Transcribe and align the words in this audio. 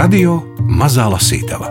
Radio 0.00 0.38
Mazā 0.80 1.10
Lasītava 1.12 1.66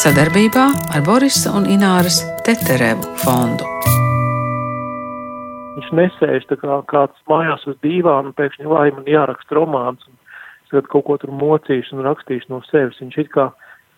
sadarbībā 0.00 0.62
ar 0.96 1.02
Borisa 1.04 1.50
un 1.58 1.66
Ināras 1.68 2.22
Teterevu 2.46 3.10
fondu. 3.20 3.66
Viņš 5.74 5.90
nesēž 5.98 6.46
kā 6.62 6.78
kāds 6.88 7.20
mājās 7.28 7.66
uz 7.68 7.76
dīvāna 7.84 8.30
un 8.30 8.36
pēkšņi 8.38 8.70
vai 8.70 8.86
man 8.96 9.04
jāraksta 9.12 9.58
romāns. 9.58 10.08
Es 10.64 10.72
tad 10.72 10.88
kaut 10.94 11.04
ko 11.10 11.18
tur 11.20 11.34
mocīšu 11.36 11.98
un 11.98 12.06
rakstīšu 12.08 12.48
no 12.54 12.62
sevis. 12.70 13.02
Viņš 13.02 13.20
it 13.26 13.32
kā 13.36 13.50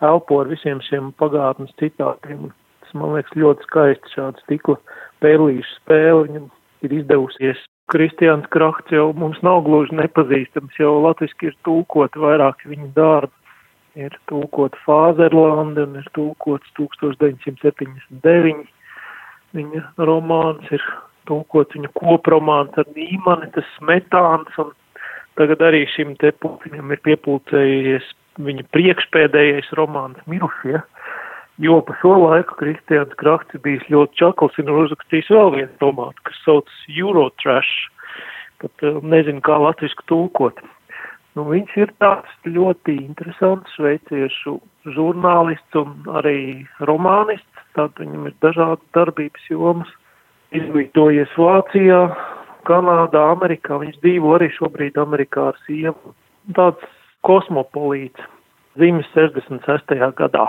elpo 0.03 0.43
ar 0.43 0.51
visiem 0.51 0.83
šiem 0.89 1.15
pagātnes 1.23 1.71
citātiem. 1.79 2.49
Tas 2.83 2.99
man 2.99 3.15
liekas 3.15 3.39
ļoti 3.39 3.69
skaisti 3.71 4.17
šāda 4.17 4.43
stikla 4.43 4.81
pēlīša 5.23 5.77
spēle. 5.85 6.27
Viņam 6.27 6.51
ir 6.83 6.99
izdevusies. 6.99 7.63
Kristiāns 7.89 8.49
Krahts 8.53 8.93
jau 8.93 9.13
mums 9.17 9.39
nav 9.47 9.63
gluži 9.65 9.97
nepazīstams, 9.97 10.77
jau 10.81 10.99
latviski 11.07 11.49
ir 11.49 11.57
tūkot 11.65 12.19
vairāk 12.21 12.67
viņa 12.69 12.89
darbi. 12.97 13.35
Ir 13.99 14.13
tūkot 14.31 14.77
Fāzerlanda 14.85 15.87
un 15.89 15.97
ir 15.99 16.09
tūkots 16.15 16.69
1979. 16.79 18.69
Viņa 19.57 19.81
romāns 19.99 20.69
ir 20.71 20.85
tūkots 21.27 21.75
viņa 21.75 21.91
kopromāns 21.97 22.77
ar 22.79 22.87
Nīmani, 22.95 23.49
tas 23.57 23.67
smetāns, 23.79 24.53
un 24.61 24.71
tagad 25.41 25.65
arī 25.65 25.83
šim 25.97 26.15
te 26.21 26.31
pupiņam 26.45 26.93
ir 26.95 27.03
piepulcējies 27.09 28.13
viņa 28.39 28.69
priekšpēdējais 28.77 29.73
romāns 29.81 30.21
Mirušie. 30.31 30.77
Ja? 30.77 30.85
Jo 31.59 31.81
pa 31.83 31.95
šo 31.99 32.13
laiku 32.23 32.55
Kristians 32.61 33.15
Krakts 33.19 33.57
ir 33.57 33.63
bijis 33.65 33.87
ļoti 33.91 34.21
čakls 34.21 34.59
un 34.63 34.69
uzrakstījis 34.71 35.31
vēl 35.35 35.49
vienu 35.57 35.81
romānu, 35.83 36.27
kas 36.29 36.37
sauc 36.45 36.69
Eurotrash. 36.87 37.89
Pat 38.63 38.85
uh, 38.87 39.01
nezinu, 39.03 39.43
kā 39.43 39.57
latviski 39.59 40.07
tulkot. 40.11 40.61
Nu, 41.35 41.45
viņš 41.51 41.75
ir 41.83 41.91
tāds 42.03 42.31
ļoti 42.47 42.95
interesants 42.99 43.75
šveiciešu 43.75 44.57
žurnālists 44.95 45.79
un 45.79 45.93
arī 46.21 46.39
romānists. 46.87 47.65
Tad 47.79 47.99
viņam 47.99 48.31
ir 48.31 48.39
dažādas 48.43 48.95
darbības 48.95 49.51
jomas. 49.51 49.91
Izglītojies 50.55 51.35
Vācijā, 51.39 52.01
Kanādā, 52.71 53.25
Amerikā. 53.35 53.79
Viņš 53.83 53.99
dzīvo 54.03 54.39
arī 54.39 54.51
šobrīd 54.55 54.99
Amerikā 54.99 55.51
ar 55.53 55.61
sievu. 55.67 56.15
Tāds 56.55 56.87
kosmopolīts. 57.27 58.31
Zīmes 58.79 59.11
66. 59.15 59.99
gadā. 60.23 60.47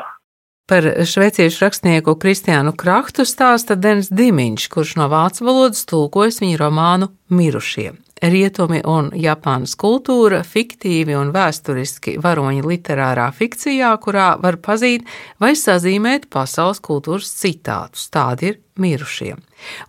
Par 0.69 0.85
šveiciešu 0.85 1.63
rakstnieku 1.65 2.13
Kristiānu 2.21 2.75
Krahtu 2.77 3.23
stāsta 3.25 3.73
Dens 3.73 4.11
Dimiņš, 4.13 4.67
kurš 4.69 4.91
no 4.99 5.07
vācu 5.09 5.47
valodas 5.47 5.81
tulkojas 5.89 6.37
viņa 6.43 6.59
romānu 6.61 7.07
Mirušie. 7.33 7.95
Rietumi 8.21 8.83
un 8.85 9.09
Japānas 9.17 9.73
kultūra 9.79 10.43
fiktīvi 10.45 11.17
un 11.17 11.33
vēsturiski 11.33 12.19
varoņi 12.21 12.61
literārā 12.69 13.31
fikcijā, 13.33 13.95
kurā 13.97 14.29
var 14.43 14.59
pazīt 14.61 15.09
vai 15.41 15.55
sazīmēt 15.57 16.29
pasaules 16.29 16.83
kultūras 16.85 17.33
citātus. 17.41 18.05
Tādi 18.13 18.51
ir 18.51 18.61
mirušie. 18.77 19.33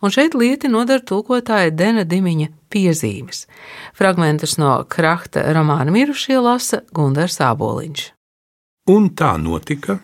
Un 0.00 0.16
šeit 0.16 0.32
lieti 0.32 0.72
nodara 0.72 1.04
tulkotāja 1.04 1.76
Dena 1.76 2.08
Dimiņa 2.08 2.54
piezīmes. 2.72 3.44
Fragmentus 3.92 4.56
no 4.56 4.78
Krahta 4.88 5.44
romāna 5.52 5.92
Mirušie 5.92 6.40
lasa 6.40 6.86
Gundars 6.88 7.36
Āboliņš. 7.44 8.12
Un 8.88 9.12
tā 9.12 9.36
notika 9.36 10.00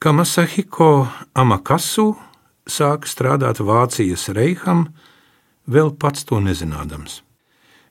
ka 0.00 0.14
Masahiko 0.16 1.10
Amakasu 1.36 2.14
sāka 2.64 3.04
strādāt 3.04 3.58
Vācijas 3.60 4.30
reiham, 4.32 4.86
vēl 5.68 5.92
pats 6.00 6.24
to 6.24 6.38
nezinādams. 6.40 7.20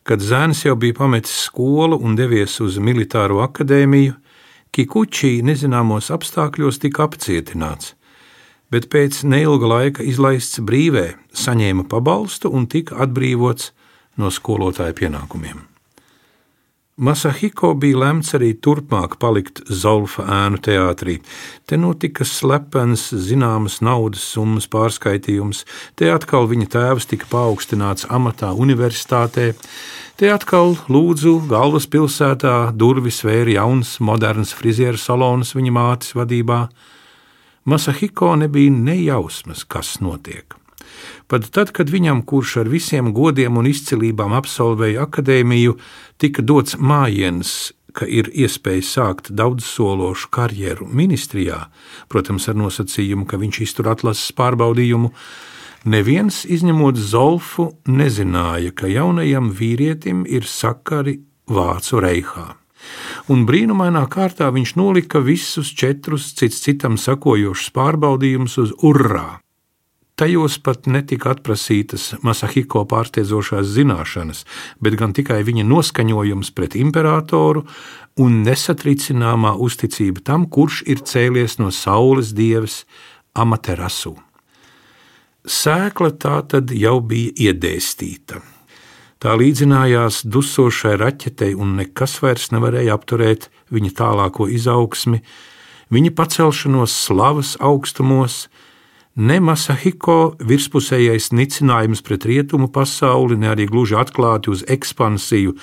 Kad 0.02 0.26
zēns 0.26 0.64
jau 0.66 0.74
bija 0.74 0.98
pametis 0.98 1.36
skolu 1.46 2.00
un 2.02 2.18
devies 2.18 2.58
uz 2.66 2.80
militāro 2.82 3.44
akadēmiju, 3.46 4.18
Kikuči 4.74 5.40
nezināmos 5.46 6.12
apstākļos 6.14 6.82
tika 6.82 7.06
apcietināts, 7.06 7.96
bet 8.74 8.90
pēc 8.90 9.24
neilga 9.26 9.70
laika 9.70 10.06
izlaists 10.06 10.62
brīvē, 10.66 11.08
saņēma 11.34 11.86
pabalstu 11.90 12.50
un 12.54 12.66
tika 12.70 12.98
atbrīvots 13.06 13.72
no 14.22 14.30
skolotāja 14.34 14.98
pienākumiem. 14.98 15.69
Masahiko 17.00 17.70
bija 17.80 17.96
lemts 18.02 18.34
arī 18.36 18.50
turpmāk 18.60 19.14
palikt 19.22 19.62
Zolfa 19.72 20.26
ēnu 20.36 20.58
teātrī. 20.60 21.14
Te 21.64 21.78
notika 21.80 22.28
slepens, 22.28 23.06
zināmas 23.16 23.78
naudas 23.80 24.26
summas 24.34 24.68
pārskaitījums, 24.68 25.64
te 25.96 26.12
atkal 26.12 26.50
viņa 26.52 26.68
tēvs 26.76 27.08
tika 27.08 27.30
paaugstināts 27.32 28.10
amatā 28.12 28.52
universitātē, 28.52 29.54
te 30.20 30.34
atkal 30.36 30.76
lūdzu 30.92 31.38
galvaspilsētā 31.48 32.58
durvis 32.76 33.24
vēra 33.24 33.62
jauns, 33.62 33.96
moderns 34.04 34.52
frizieru 34.52 35.00
salons 35.00 35.56
viņa 35.56 35.76
mātes 35.80 36.18
vadībā. 36.20 36.66
Masahiko 37.64 38.36
nebija 38.44 38.76
nejausmas, 38.76 39.64
kas 39.64 40.02
notiek. 40.04 40.59
Pat 41.30 41.46
tad, 41.54 41.70
kad 41.78 41.92
viņam, 41.94 42.24
kurš 42.26 42.56
ar 42.64 42.70
visiem 42.72 43.12
godiem 43.14 43.60
un 43.62 43.68
izcilībām 43.70 44.34
absolvēja 44.34 45.04
akadēmiju, 45.06 45.76
tika 46.18 46.42
dots 46.42 46.80
mājiens, 46.82 47.52
ka 47.94 48.08
ir 48.10 48.32
iespēja 48.34 48.86
sākt 48.86 49.30
daudzsološu 49.38 50.32
karjeru 50.34 50.88
ministrijā, 50.90 51.68
protams, 52.10 52.48
ar 52.50 52.58
nosacījumu, 52.58 53.28
ka 53.30 53.38
viņš 53.42 53.60
iztur 53.66 53.92
atlases 53.94 54.32
pārbaudījumu, 54.40 55.12
neviens, 55.86 56.44
izņemot 56.50 56.98
Zolfu, 56.98 57.68
nezināja, 57.86 58.74
ka 58.74 58.90
jaunajam 58.90 59.52
vīrietim 59.54 60.24
ir 60.26 60.50
sakari 60.50 61.20
Vācu 61.50 62.02
reihā. 62.02 62.48
Un 63.30 63.46
brīnumainā 63.46 64.02
kārtā 64.10 64.50
viņš 64.54 64.74
nolika 64.80 65.22
visus 65.22 65.70
četrus 65.78 66.32
cits 66.38 66.62
citam 66.66 66.98
sakojošus 66.98 67.70
pārbaudījumus 67.76 68.58
uz 68.62 68.74
urā. 68.86 69.42
Tajos 70.20 70.58
pat 70.60 70.84
netika 70.92 71.32
atprasītas 71.32 72.10
Masahiko 72.28 72.82
pārsteidzošās 72.92 73.70
zināšanas, 73.72 74.42
bet 74.84 74.98
gan 75.00 75.14
tikai 75.16 75.38
viņa 75.48 75.64
noskaņojums 75.64 76.50
pret 76.58 76.76
imperatoru 76.76 77.64
un 78.20 78.42
nesatricināmā 78.44 79.54
uzticība 79.56 80.26
tam, 80.28 80.50
kurš 80.52 80.82
ir 80.92 81.06
cēlies 81.08 81.56
no 81.64 81.72
saules 81.72 82.34
dieves 82.36 82.82
Amaterasu. 83.32 84.18
Sēkla 85.48 86.12
tā 86.20 86.36
tad 86.52 86.76
jau 86.76 86.98
bija 87.00 87.32
iedēstīta. 87.48 88.44
Tā 89.24 89.40
līdzinājās 89.40 90.26
dusošai 90.28 90.98
raķetei, 91.00 91.54
un 91.56 91.78
nekas 91.80 92.20
vairs 92.20 92.52
nevarēja 92.52 93.00
apturēt 93.00 93.48
viņa 93.72 93.96
tālāko 94.04 94.52
izaugsmi, 94.52 95.24
viņa 95.96 96.12
pacelšanos 96.16 96.92
slavas 97.08 97.56
augstumos, 97.64 98.50
Ne 99.16 99.40
Masahiko 99.42 100.36
virspusējais 100.46 101.32
nicinājums 101.34 102.04
pret 102.06 102.26
rietumu 102.30 102.70
pasauli, 102.72 103.38
ne 103.40 103.50
arī 103.52 103.66
gluži 103.68 103.98
atklāti 103.98 104.52
uz 104.54 104.64
ekspansiju 104.68 105.56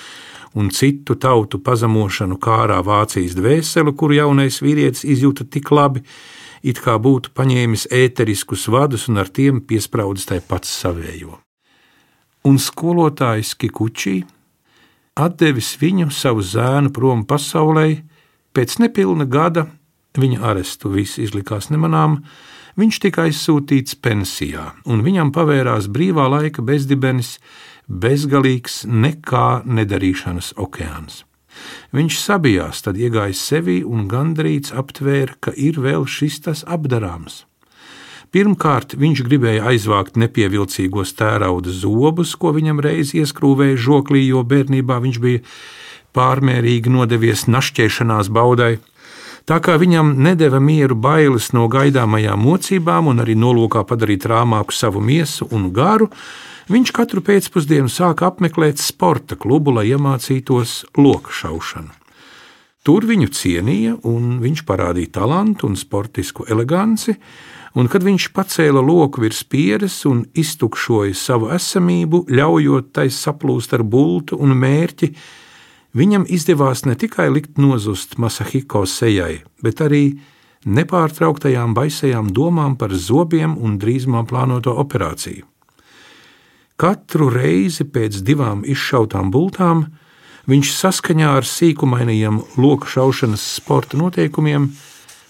un 0.57 0.69
citu 0.73 1.15
tautu 1.15 1.59
pazemošanu 1.63 2.37
kārā 2.41 2.81
Vācijas 2.85 3.35
dvēseli, 3.37 3.93
kuru 3.95 4.17
jaunais 4.17 4.59
vīrietis 4.61 5.05
izjūta 5.05 5.45
tik 5.49 5.71
labi, 5.71 6.03
it 6.63 6.81
kā 6.83 6.97
būtu 6.99 7.31
paņēmis 7.37 7.87
ēteriskus 7.93 8.67
vadus 8.73 9.07
un 9.07 9.21
ar 9.21 9.29
tiem 9.29 9.61
piespraudis 9.61 10.27
tai 10.29 10.41
pats 10.41 10.71
savējo. 10.81 11.37
Un 12.47 12.57
skolotājs 12.61 13.53
Kikučī 13.59 14.21
atdevis 15.17 15.73
viņu 15.81 16.11
savu 16.13 16.43
zēnu 16.45 16.93
prom 16.93 17.25
pasaulē, 17.27 18.03
pēc 18.53 18.77
nepilna 18.83 19.25
gada 19.25 19.67
viņa 20.17 20.43
arestu. 20.51 20.91
Viss 20.93 21.19
izlikās 21.21 21.69
nemanām, 21.73 22.21
Viņš 22.77 22.99
tika 23.01 23.23
aizsūtīts 23.25 23.97
pensijā, 24.05 24.67
un 24.85 25.01
viņam 25.05 25.31
pavērās 25.33 25.87
brīvā 25.89 26.27
laika 26.29 26.61
bezdibenis, 26.61 27.39
bezgalīgs 27.89 28.83
nekā 28.85 29.63
nedarīšanas 29.65 30.53
okeāns. 30.61 31.23
Viņš 31.97 32.19
sabijās, 32.21 32.83
tad 32.85 32.99
iegājis 33.01 33.41
sevi 33.41 33.79
un 33.81 34.05
gandrīz 34.11 34.69
aptvēra, 34.77 35.39
ka 35.41 35.55
ir 35.57 35.79
vēl 35.81 36.05
šis 36.05 36.41
tas 36.45 36.61
apdarāms. 36.67 37.45
Pirmkārt, 38.35 38.93
viņš 38.99 39.23
gribēja 39.23 39.71
aizvākt 39.71 40.19
nepievilcīgos 40.19 41.15
tērauda 41.17 41.71
zobus, 41.71 42.35
ko 42.35 42.51
viņam 42.53 42.81
reiz 42.83 43.13
ieskrūvēja 43.15 43.79
žoklī, 43.87 44.25
jo 44.27 44.43
bērnībā 44.43 44.99
viņš 45.01 45.19
bija 45.23 45.41
pārmērīgi 46.17 46.91
nodevies 46.91 47.47
našķēšanās 47.47 48.29
baudai. 48.33 48.77
Tā 49.47 49.61
kā 49.63 49.77
viņam 49.79 50.09
nedēva 50.25 50.59
mieru 50.59 50.97
bailes 50.99 51.53
no 51.55 51.69
gaidāmajām 51.71 52.41
mocībām 52.43 53.07
un 53.07 53.23
arī 53.23 53.37
nolūkā 53.39 53.85
padarīt 53.87 54.25
rāmāku 54.27 54.75
savu 54.75 54.99
miesu 54.99 55.47
un 55.55 55.69
garu, 55.71 56.09
viņš 56.67 56.91
katru 56.91 57.23
pēcpusdienu 57.23 57.87
sāka 57.87 58.27
apmeklēt 58.27 58.83
sporta 58.83 59.37
klubu, 59.39 59.71
lai 59.77 59.85
iemācītos 59.93 60.81
lokšaušanu. 60.99 61.95
Tur 62.83 63.07
viņu 63.07 63.31
cienīja, 63.31 63.95
un 64.07 64.37
viņš 64.43 64.65
parādīja 64.67 65.13
talantu 65.21 65.71
un 65.71 65.79
sportisku 65.79 66.43
eleganci, 66.51 67.15
un 67.79 67.87
kad 67.87 68.03
viņš 68.03 68.29
pacēla 68.35 68.83
loku 68.83 69.23
virs 69.23 69.45
pieres 69.47 70.01
un 70.11 70.25
iztukšoja 70.35 71.15
savu 71.15 71.53
esamību, 71.55 72.25
ļaujot 72.27 72.91
tai 72.99 73.07
saplūst 73.07 73.79
ar 73.79 73.87
bultu 73.87 74.39
un 74.43 74.55
mērķi, 74.59 75.13
Viņam 75.95 76.25
izdevās 76.27 76.83
ne 76.85 76.95
tikai 76.99 77.29
likt 77.31 77.57
nozust 77.57 78.17
Masahiko 78.17 78.85
sejai, 78.85 79.43
bet 79.63 79.81
arī 79.81 80.17
nepārtrauktajām 80.67 81.73
baisajām 81.77 82.33
domām 82.35 82.75
par 82.75 82.91
zobiem 82.91 83.55
un 83.57 83.77
drīzumā 83.79 84.25
plānoto 84.27 84.73
operāciju. 84.83 85.45
Katru 86.77 87.31
reizi 87.33 87.87
pēc 87.89 88.19
divām 88.21 88.61
izšautām 88.67 89.31
bultām 89.33 89.87
viņš 90.47 90.73
saskaņā 90.77 91.31
ar 91.39 91.47
sīkumainajiem 91.47 92.37
loku 92.61 92.89
šaušanas 92.91 93.45
sporta 93.55 93.97
noteikumiem, 93.97 94.69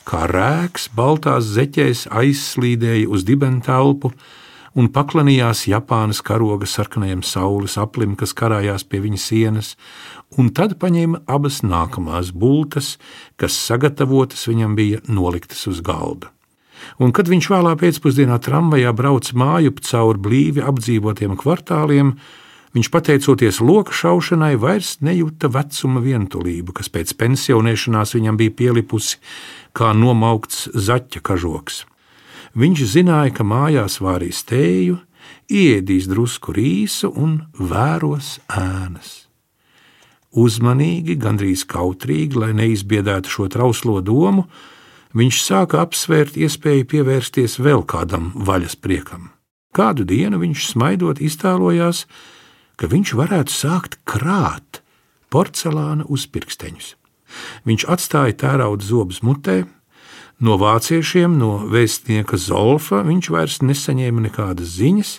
kā 0.07 0.25
rēks 0.27 0.89
baltās 0.97 1.47
zeķēs 1.55 2.07
aizslīdēja 2.11 3.07
uz 3.07 3.23
dibena 3.27 3.63
telpu, 3.63 4.11
un 4.77 4.91
paklanījās 4.93 5.65
Japānas 5.71 6.21
karoga 6.25 6.69
sarkanajam 6.69 7.23
saules 7.25 7.77
aplim, 7.81 8.15
kas 8.19 8.35
karājās 8.37 8.85
pie 8.85 9.01
viņa 9.03 9.19
sienas, 9.21 9.73
un 10.37 10.51
tad 10.53 10.77
paņēma 10.81 11.23
abas 11.25 11.63
nākamās 11.65 12.31
bultas, 12.31 12.95
kas 13.41 13.57
sagatavotas 13.57 14.45
viņam 14.49 14.77
bija 14.77 15.01
noliktas 15.09 15.65
uz 15.71 15.81
galda. 15.81 16.29
Un 17.01 17.09
kad 17.11 17.29
viņš 17.29 17.49
vēlā 17.49 17.73
pēcpusdienā 17.81 18.37
tramvajā 18.45 18.93
brauca 18.93 19.33
māju 19.37 19.73
cauri 19.81 20.21
blīvi 20.27 20.61
apdzīvotiem 20.61 21.33
kvartāliem, 21.41 22.13
viņš, 22.77 22.91
pateicoties 22.93 23.61
loka 23.65 23.95
šaušanai, 23.97 24.53
vairs 24.61 24.99
nejūta 25.01 25.49
vecuma 25.49 26.03
vientulību, 26.05 26.77
kas 26.77 26.93
pēc 26.93 27.15
pensionēšanās 27.17 28.13
viņam 28.13 28.37
bija 28.37 28.53
pielipusi 28.61 29.17
kā 29.73 29.93
nomaukts 29.97 30.67
zaķa 30.69 31.25
kažoks. 31.25 31.85
Viņš 32.55 32.83
zināja, 32.93 33.33
ka 33.35 33.43
mājās 33.43 33.99
vārīs 34.03 34.43
tēju, 34.47 34.99
iedīs 35.51 36.07
drusku 36.07 36.53
rīsu 36.55 37.11
un 37.11 37.41
vēros 37.57 38.37
ēnas. 38.47 39.27
Uzmanīgi, 40.37 41.15
gandrīz 41.17 41.63
kautrīgi, 41.65 42.37
lai 42.37 42.51
neizbiedētu 42.53 43.31
šo 43.31 43.47
trauslo 43.51 44.01
domu, 44.05 44.45
viņš 45.17 45.39
sāka 45.41 45.81
apsvērt 45.81 46.37
iespēju 46.37 46.85
pievērsties 46.91 47.57
vēl 47.63 47.83
kādam 47.87 48.33
vaļas 48.35 48.77
priekam. 48.77 49.31
Kādu 49.73 50.05
dienu 50.07 50.39
viņš 50.41 50.67
smaidot 50.73 51.21
iztēlojās, 51.23 52.05
ka 52.77 52.89
viņš 52.91 53.13
varētu 53.17 53.53
sākt 53.53 53.97
krāt 54.05 54.81
porcelāna 55.33 56.05
uzpirksteņus. 56.05 56.93
Viņš 57.67 57.87
atstāja 57.91 58.35
tērauda 58.43 58.85
zobus 58.85 59.23
mutē, 59.25 59.63
No 60.37 60.53
vāciešiem, 60.61 61.33
no 61.41 61.63
vēstnieka 61.65 62.37
Zolfa, 62.37 62.99
viņš 63.01 63.29
vairs 63.33 63.55
nesaņēma 63.65 64.27
nekādas 64.27 64.75
ziņas. 64.77 65.13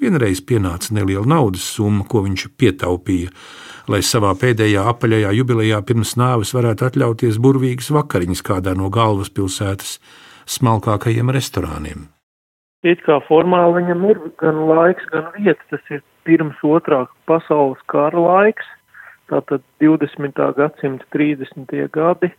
Vienreiz 0.00 0.40
pienāca 0.40 0.94
neliela 0.96 1.28
naudas 1.28 1.66
summa, 1.76 2.06
ko 2.08 2.22
viņš 2.24 2.46
pietaupīja, 2.56 3.34
lai 3.92 4.00
savā 4.00 4.30
pēdējā 4.40 4.86
apaļajā 4.94 5.34
jubilejā 5.36 5.82
pirms 5.84 6.14
nāves 6.16 6.54
varētu 6.56 6.88
atļauties 6.88 7.36
burvīgas 7.36 7.90
vakariņas 7.98 8.42
kādā 8.48 8.72
no 8.80 8.88
galvaspilsētas 8.88 9.98
smalkākajiem 10.56 11.34
restorāniem. 11.36 12.08
It 12.80 13.04
kā 13.04 13.20
formāli 13.28 13.82
viņam 13.82 14.08
ir 14.08 14.24
gan 14.40 14.64
laiks, 14.70 15.04
gan 15.12 15.28
vieta. 15.36 15.60
Tas 15.68 15.84
ir 15.92 16.00
pirms 16.24 16.56
otrā 16.64 17.04
pasaules 17.28 17.84
kara 17.92 18.24
laiks, 18.24 18.64
tātad 19.28 19.60
20. 19.84 20.32
gadsimta 20.56 21.12
30. 21.12 21.76
gadi 21.92 22.32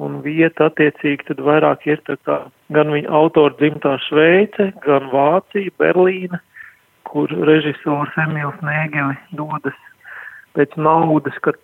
un 0.00 0.20
vieta 0.24 0.70
attiecīgi 0.70 1.28
tad 1.28 1.42
vairāk 1.44 1.84
ir 1.88 2.00
tā 2.08 2.16
kā 2.24 2.38
gan 2.74 2.92
viņa 2.94 3.10
autora 3.20 3.54
dzimtā 3.58 3.96
Šveice, 4.06 4.70
gan 4.86 5.10
Vācija, 5.12 5.72
Berlīna, 5.80 6.40
kur 7.08 7.32
režisors 7.48 8.16
Emīls 8.24 8.58
Nēgeli 8.64 9.18
dodas 9.36 9.76
pēc 10.56 10.74
naudas, 10.80 11.36
kad, 11.44 11.58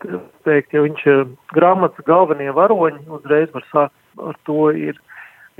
teikt, 0.47 0.75
ja 0.75 0.85
viņš 0.85 1.07
ir 1.11 1.23
grāmatas 1.57 2.07
galvenie 2.07 2.53
varoņi, 2.55 3.07
uzreiz 3.19 3.51
var 3.55 3.65
sākt 3.73 4.23
ar 4.23 4.37
to 4.47 4.71
ir 4.71 4.99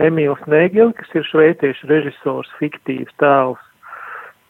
Emīls 0.03 0.43
Nēgeli, 0.51 0.95
kas 0.97 1.15
ir 1.17 1.27
šveiciešu 1.27 1.89
režisors, 1.91 2.53
fiktīvs 2.61 3.17
tēls, 3.23 3.63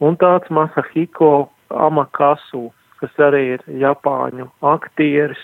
un 0.03 0.19
tāds 0.21 0.51
Masahiko 0.53 1.49
Amakasu, 1.71 2.67
kas 3.01 3.21
arī 3.21 3.43
ir 3.55 3.65
Japāņu 3.81 4.49
aktieris, 4.75 5.41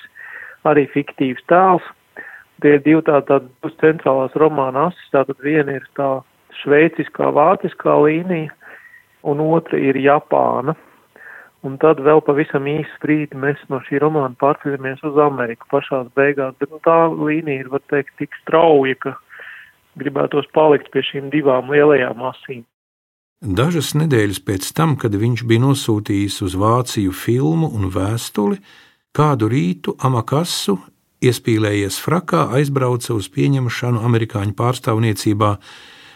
arī 0.68 0.86
fiktīvs 0.94 1.44
tēls 1.52 1.86
tie 2.64 2.80
divi 2.84 3.04
tādi 3.06 3.28
tā, 3.30 3.40
tā, 3.44 3.74
centrālās 3.84 4.34
romāna 4.40 4.90
asis. 4.90 5.12
Tātad 5.14 5.40
viena 5.44 5.78
ir 5.78 5.86
tā 5.98 6.10
šveiciskā, 6.64 7.30
vāciskā 7.36 7.98
līnija, 8.06 8.54
un 9.28 9.44
otra 9.44 9.80
ir 9.80 10.00
Japāna. 10.00 10.76
Un 11.64 11.78
tad 11.80 12.02
vēl 12.04 12.20
pavisam 12.28 12.66
īsu 12.68 12.98
brīdi 13.00 13.40
mēs 13.40 13.62
no 13.72 13.80
šī 13.86 14.02
romāna 14.04 14.36
pārceļamies 14.42 15.04
uz 15.08 15.20
Ameriku 15.24 15.70
pašās 15.72 16.10
beigās, 16.18 16.58
bet 16.60 16.74
nu, 16.74 16.82
tā 16.84 16.98
līnija 17.08 17.64
ir, 17.64 17.70
var 17.72 17.84
teikt, 17.88 18.12
tik 18.20 18.36
strauja, 18.42 18.98
ka 19.00 19.14
gribētos 20.00 20.50
palikt 20.56 20.92
pie 20.92 21.06
šīm 21.08 21.32
divām 21.32 21.72
lielajām 21.72 22.20
asīm. 22.34 22.66
Dažas 23.44 23.94
nedēļas 24.00 24.40
pēc 24.44 24.70
tam, 24.76 24.98
kad 25.00 25.16
viņš 25.20 25.44
bija 25.48 25.64
nosūtījis 25.64 26.42
uz 26.46 26.54
Vāciju 26.60 27.16
filmu 27.16 27.72
un 27.76 27.90
vēstuli, 27.92 28.60
kādu 29.16 29.50
rītu 29.52 29.96
Amakasu 30.04 30.78
iespīlējies 31.30 31.98
frakā, 32.04 32.48
aizbrauca 32.60 33.16
uz 33.16 33.30
pieņemšanu 33.34 34.04
amerikāņu 34.04 34.56
pārstāvniecībā, 34.60 35.52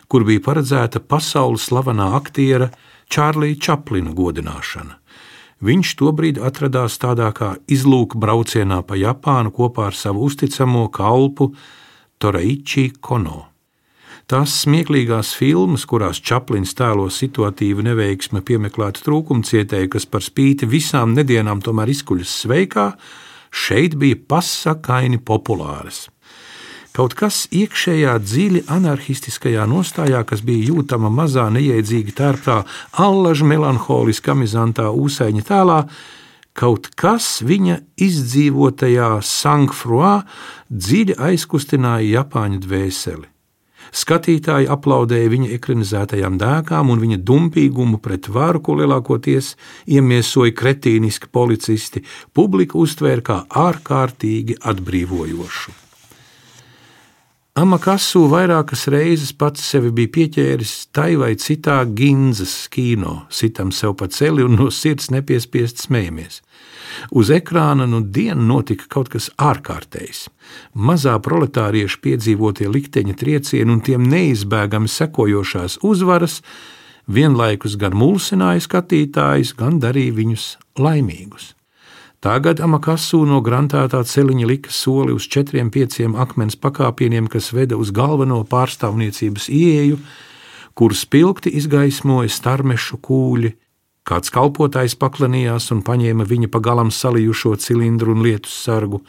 kur 0.08 0.28
bija 0.28 0.44
paredzēta 0.46 1.02
pasaules 1.04 1.68
slavenā 1.70 2.12
aktiera 2.20 2.70
Čārlīja 3.12 3.60
Čaplina 3.70 4.14
godināšana. 4.16 4.98
Viņš 5.64 5.96
tobrīd 5.98 6.38
atradās 6.38 7.00
tādā 7.02 7.32
kā 7.34 7.56
izlūka 7.66 8.20
braucienā 8.22 8.84
pa 8.86 8.98
Japānu 9.00 9.50
kopā 9.56 9.90
ar 9.90 9.96
savu 9.98 10.28
uzticamo 10.28 10.86
kalpu 10.94 11.54
Toraichi 12.22 12.92
Kono. 13.02 13.48
Tās 14.28 14.58
smieklīgās 14.66 15.32
filmas, 15.40 15.86
kurās 15.88 16.20
Čaplins 16.20 16.74
tēlo 16.76 17.08
situatīvu 17.08 17.86
neveiksmi 17.88 18.42
piemeklētu 18.44 19.06
trūkumcietēju, 19.06 19.90
kas 19.94 20.06
par 20.06 20.26
spīti 20.26 20.68
visām 20.68 21.14
nedienām 21.16 21.62
tomēr 21.64 21.94
izkuļas 21.94 22.34
sveikā, 22.44 22.90
šeit 23.52 23.96
bija 24.00 24.20
pasakaini 24.28 25.20
populāras. 25.20 26.08
Kaut 26.98 27.14
kas 27.14 27.44
iekšējā 27.54 28.16
dziļi 28.26 28.64
anarchistiskajā 28.74 29.68
nostājā, 29.70 30.24
kas 30.26 30.42
bija 30.42 30.72
jūtama 30.72 31.12
mazā 31.14 31.46
neiedzīga 31.54 32.16
tērptā, 32.18 32.56
allaž 33.06 33.44
melanholiski 33.46 34.34
amizantā 34.34 34.88
ūsaiņa 34.90 35.46
tēlā, 35.46 35.78
kaut 36.58 36.90
kas 36.98 37.44
viņa 37.46 37.78
izdzīvotajā 38.02 39.12
sangfruā 39.22 40.16
dziļi 40.74 41.20
aizkustināja 41.30 42.24
Japāņu 42.24 42.64
dvēseli. 42.66 43.37
Skatītāji 43.96 44.70
aplaudēja 44.72 45.32
viņa 45.34 45.50
ekranizētajām 45.58 46.38
dēkām 46.42 46.94
un 46.94 47.02
viņa 47.02 47.18
dumpīgumu 47.24 48.02
pret 48.04 48.30
varu, 48.30 48.62
ko 48.62 48.78
lielākoties 48.82 49.56
iemiesoja 49.88 50.56
kretīniski 50.58 51.32
policisti, 51.32 52.04
publika 52.34 52.80
uztvēra 52.80 53.28
kā 53.32 53.42
ārkārtīgi 53.68 54.60
atbrīvojošu. 54.62 55.76
Amakasu 57.58 58.28
vairākas 58.30 58.84
reizes 58.94 59.32
pats 59.34 59.64
sevi 59.66 59.90
bija 59.90 60.12
pieķēris 60.14 60.74
tai 60.94 61.16
vai 61.18 61.32
citā 61.42 61.80
ginzas 61.90 62.68
kino, 62.70 63.24
sitam 63.34 63.72
sev 63.74 63.96
pa 63.98 64.06
celi 64.14 64.46
un 64.46 64.54
no 64.60 64.68
sirds 64.70 65.10
nepiespiest 65.10 65.82
smējamies. 65.88 66.44
Uz 67.12 67.32
ekrāna 67.34 67.88
nu 67.90 68.02
dienu 68.02 68.44
notika 68.48 68.88
kaut 68.90 69.12
kas 69.14 69.30
ārkārtējs. 69.38 70.28
Mazā 70.74 71.18
proletārieša 71.24 72.02
piedzīvotie 72.04 72.70
likteņa 72.72 73.18
triecieni 73.20 73.74
un 73.74 73.84
tiem 73.86 74.08
neizbēgami 74.12 74.90
sekojošās 74.92 75.80
uzvaras 75.88 76.42
vienlaikus 77.08 77.78
gan 77.80 77.96
mulsināja 77.98 78.64
skatītājus, 78.68 79.54
gan 79.58 79.80
darīja 79.84 80.16
viņus 80.18 80.50
laimīgus. 80.80 81.54
Tagad 82.18 82.60
Amakasu 82.66 83.22
no 83.30 83.44
grantētā 83.46 84.00
celiņa 84.02 84.48
lika 84.50 84.72
soli 84.74 85.14
uz 85.14 85.28
četriem, 85.30 85.70
pieciem 85.70 86.16
akmens 86.18 86.58
pakāpieniem, 86.58 87.28
kas 87.30 87.52
veda 87.54 87.78
uz 87.78 87.92
galveno 87.94 88.42
pārstāvniecības 88.50 89.46
ieeju, 89.54 90.00
kur 90.74 90.96
spilgti 90.98 91.54
izgaismoja 91.60 92.34
starmešu 92.34 92.98
kūļi, 93.06 93.54
Kāds 94.08 94.32
kalpotājs 94.32 94.96
paklanījās 94.96 95.68
un 95.76 95.82
paņēma 95.84 96.24
viņa 96.30 96.48
pagalam 96.54 96.94
salijušo 96.96 97.58
cilindru 97.60 98.16
un 98.16 98.24
lietus 98.24 98.56
sargu, 98.64 99.02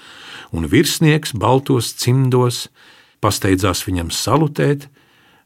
un 0.51 0.67
virsnieks 0.67 1.37
baltos 1.39 1.93
cimdos 2.03 2.67
pasteidzās 3.23 3.85
viņam 3.87 4.11
salutēt, 4.11 4.89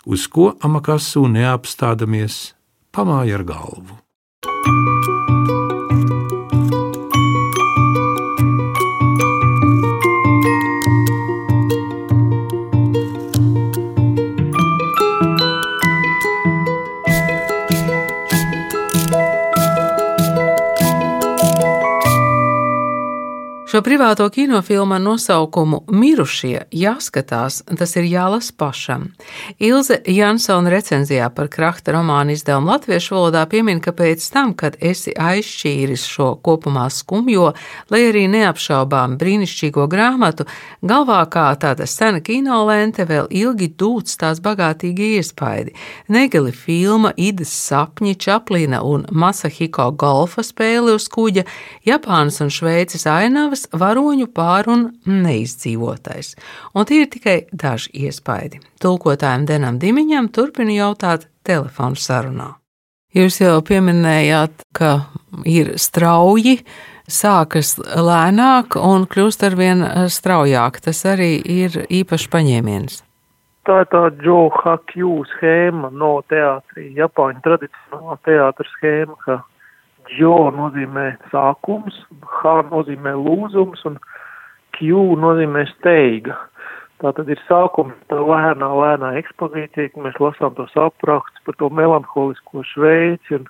uz 0.09 0.25
ko 0.33 0.55
amakasu 0.65 1.27
neapstādamies 1.37 2.55
pamāja 2.97 3.41
ar 3.41 3.49
galvu. 3.53 4.01
Šo 23.83 23.85
privāto 23.85 24.29
kinofilmu 24.31 24.95
ar 24.95 25.01
nosaukumu 25.01 25.81
Mirušie 25.91 26.61
jāskatās, 26.71 27.63
tas 27.79 27.97
ir 27.99 28.05
jālasa 28.07 28.53
pašam. 28.57 29.09
Ilze 29.59 29.97
Jansona 30.07 30.71
recenzijā 30.71 31.27
par 31.35 31.49
Krahta 31.51 31.91
romānu 31.97 32.31
izdevumu 32.37 32.71
latviešu 32.71 33.17
valodā 33.17 33.43
piemin, 33.51 33.81
ka 33.83 33.91
pēc 33.91 34.23
tam, 34.31 34.53
kad 34.55 34.77
esi 34.79 35.11
aizšķīris 35.19 36.05
šo 36.07 36.29
kopumā 36.47 36.85
skumjo, 36.95 37.49
lai 37.91 38.05
arī 38.13 38.29
neapšaubām 38.31 39.17
brīnišķīgo 39.19 39.89
grāmatu, 39.91 40.47
galvā 40.87 41.19
kā 41.27 41.49
tāda 41.59 41.91
sena 41.91 42.23
kinolente 42.23 43.03
vēl 43.09 43.33
ilgi 43.35 43.73
dūts 43.83 44.21
tās 44.23 44.39
bagātīgi 44.47 45.17
iespaidi. 45.17 45.75
Negali 46.07 46.55
filma, 46.55 47.11
Idas 47.17 47.57
sapņi, 47.67 48.15
Čaplina 48.15 48.85
un 48.87 49.09
Masahiko 49.11 49.91
golfa 49.91 50.47
spēle 50.47 50.95
uz 50.95 51.11
kuģa, 51.11 51.49
Japānas 51.89 52.39
un 52.47 52.55
Šveices 52.55 53.11
ainava 53.11 53.43
nāves, 53.43 53.67
varoņu 53.73 54.29
pār 54.35 54.71
un 54.73 54.87
neizdzīvotais. 55.09 56.35
Un 56.75 56.89
tie 56.89 57.03
ir 57.05 57.13
tikai 57.13 57.37
daži 57.53 57.93
iespaidi. 58.07 58.63
Tulkotājiem 58.83 59.47
Denam 59.49 59.79
Dimiņam 59.83 60.31
turpina 60.35 60.75
jautāt 60.77 61.29
telefonu 61.47 61.99
sarunā. 61.99 62.53
Jūs 63.13 63.43
jau 63.43 63.59
pieminējāt, 63.69 64.63
ka 64.73 64.95
ir 65.45 65.75
strauji, 65.77 66.63
sākas 67.05 67.75
lēnāk 67.79 68.79
un 68.81 69.05
kļūst 69.11 69.45
ar 69.45 69.57
vien 69.59 69.85
straujāk. 70.09 70.81
Tas 70.81 71.05
arī 71.09 71.35
ir 71.37 71.83
īpašs 71.93 72.31
paņēmiens. 72.33 73.03
Tā 73.69 73.83
ir 73.85 73.91
tā 73.93 74.07
Joe 74.25 74.49
Hakju 74.57 75.21
schēma 75.37 75.93
no 75.95 76.17
teātrī, 76.33 76.89
Japāņu 76.99 77.45
tradicionālā 77.45 78.17
teātra 78.27 78.67
schēma, 78.73 79.15
ka 79.23 79.37
Jo 80.11 80.51
nozīmē 80.55 81.13
sākums, 81.31 81.95
H 82.41 82.55
nozīmē 82.71 83.15
lūzums 83.17 83.85
un 83.89 83.99
Q 84.77 85.17
nozīmē 85.23 85.65
steiga. 85.77 86.37
Tā 87.03 87.11
tad 87.17 87.31
ir 87.31 87.41
sākums, 87.49 87.95
tā 88.11 88.19
lēnā, 88.19 88.69
lēnā 88.79 89.15
ekspozīcija, 89.19 89.91
ka 89.95 90.05
mēs 90.05 90.19
lasām 90.23 90.55
tos 90.59 90.75
aprakstus 90.79 91.43
par 91.47 91.57
to 91.59 91.71
melanholisko 91.75 92.63
Šveici 92.75 93.39
un 93.41 93.49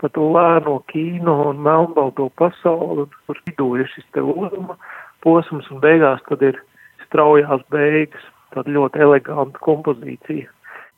par 0.00 0.12
to 0.16 0.26
lēno 0.34 0.80
kīno 0.92 1.36
un 1.50 1.62
melnbalto 1.64 2.28
pasauli, 2.40 3.06
un 3.06 3.16
tur 3.26 3.40
vidū 3.46 3.70
ir 3.80 3.88
šis 3.94 4.04
te 4.12 4.24
lūzuma 4.24 4.76
posms, 5.24 5.70
un 5.72 5.80
beigās 5.80 6.20
tad 6.28 6.44
ir 6.44 6.60
straujās 7.06 7.64
beigas, 7.72 8.26
tāda 8.52 8.74
ļoti 8.76 9.00
eleganta 9.06 9.64
kompozīcija. 9.64 10.50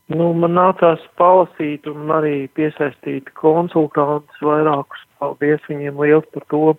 Nu, 0.06 0.28
man 0.38 0.52
nācās 0.54 1.02
palasīt 1.18 1.88
un 1.90 2.10
arī 2.14 2.46
piesaistīt 2.54 3.32
konsultantus 3.34 4.42
vairākus. 4.48 5.00
Paldies 5.18 5.64
viņiem 5.66 5.98
liels 5.98 6.28
par 6.34 6.44
to, 6.52 6.76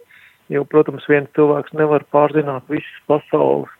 jo, 0.54 0.62
protams, 0.72 1.08
viens 1.12 1.28
cilvēks 1.36 1.76
nevar 1.76 2.06
pārzināt 2.16 2.70
visas 2.72 3.02
pasaules. 3.12 3.74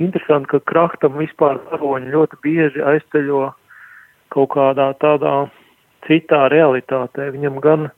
Interesanti, 0.00 0.48
ka 0.54 0.62
krahtam 0.72 1.18
vispār 1.20 1.60
varoņi 1.68 2.08
ļoti 2.14 2.40
bieži 2.46 2.80
aizceļo 2.94 3.50
kaut 4.32 4.52
kādā 4.54 4.88
tādā 5.04 5.34
citā 6.06 6.46
realitātē. 6.48 7.28
Viņam 7.36 7.60
gan 7.60 7.90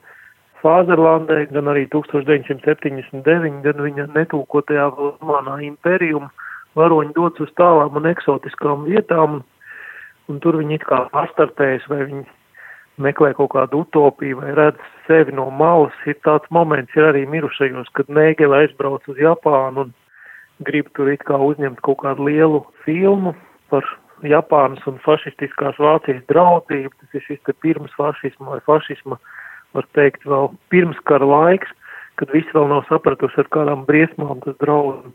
Fāzerlandē, 0.64 1.44
gan 1.54 1.70
arī 1.70 1.86
1979, 1.94 3.62
gan 3.62 3.86
viņa 3.86 4.08
netūkotajā 4.18 4.90
romānā 4.98 5.60
Imperium 5.68 6.26
varoņi 6.74 7.14
dodas 7.14 7.46
uz 7.46 7.54
tālām 7.58 8.02
un 8.02 8.10
eksotiskām 8.10 8.86
vietām. 8.90 9.38
Un 9.38 9.48
un 10.32 10.40
tur 10.40 10.56
viņi 10.60 10.80
it 10.80 10.86
kā 10.88 11.04
pastartējas, 11.12 11.84
vai 11.92 12.04
viņi 12.08 12.24
meklē 13.02 13.32
kaut 13.36 13.52
kādu 13.54 13.82
utopiju, 13.84 14.40
vai 14.42 14.52
redz 14.56 14.80
sevi 15.06 15.34
no 15.36 15.48
malas. 15.50 15.94
Ir 16.08 16.18
tāds 16.26 16.48
moments, 16.54 16.92
ir 16.96 17.08
arī 17.08 17.24
mirušajos, 17.30 17.90
kad 17.96 18.10
Nēgele 18.12 18.64
aizbrauc 18.64 19.06
uz 19.08 19.20
Japānu 19.20 19.86
un 19.86 19.94
grib 20.66 20.90
tur 20.96 21.10
it 21.12 21.24
kā 21.28 21.38
uzņemt 21.40 21.80
kaut 21.84 22.02
kādu 22.04 22.28
lielu 22.28 22.62
filmu 22.86 23.34
par 23.72 23.86
Japānas 24.22 24.84
un 24.86 25.00
fašistiskās 25.02 25.80
Vācijas 25.82 26.22
draudzību. 26.30 26.92
Tas 27.00 27.16
ir 27.16 27.24
šis 27.26 27.40
te 27.46 27.56
pirms 27.64 27.94
fašisma 27.98 28.54
vai 28.54 28.60
fašisma, 28.66 29.18
var 29.76 29.88
teikt, 29.96 30.26
vēl 30.28 30.52
pirms 30.70 31.00
kara 31.08 31.26
laiks, 31.26 31.72
kad 32.20 32.30
visi 32.34 32.52
vēl 32.54 32.68
nav 32.70 32.84
sapratusi, 32.90 33.40
ar 33.40 33.50
kādām 33.54 33.86
briesmām 33.88 34.44
tas 34.44 34.58
draudz. 34.62 35.10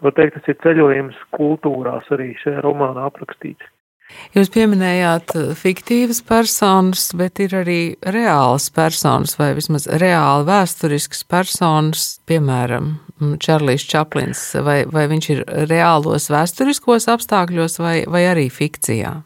Var 0.00 0.14
teikt, 0.16 0.38
tas 0.38 0.48
ir 0.48 0.56
ceļojums 0.62 1.18
kultūrās 1.36 2.06
arī 2.14 2.32
šajā 2.40 2.62
romānā 2.64 3.04
aprakstīts. 3.10 3.66
Jūs 4.30 4.50
pieminējāt 4.54 5.32
uh, 5.34 5.46
fiktīvas 5.58 6.20
personas, 6.26 7.08
bet 7.18 7.40
ir 7.42 7.54
arī 7.62 7.80
reālas 8.14 8.68
personas, 8.70 9.34
vai 9.40 9.48
vismaz 9.58 9.88
reāli 9.90 10.46
vēsturiskas 10.46 11.24
personas, 11.26 12.04
piemēram, 12.30 12.92
mm, 13.18 13.40
Čarlis 13.42 13.88
Čaplins, 13.90 14.44
vai, 14.62 14.84
vai 14.86 15.08
viņš 15.10 15.30
ir 15.34 15.42
reālos 15.70 16.30
vēsturiskos 16.30 17.08
apstākļos, 17.10 17.80
vai, 17.82 17.96
vai 18.06 18.22
arī 18.30 18.46
fikcijā? 18.54 19.16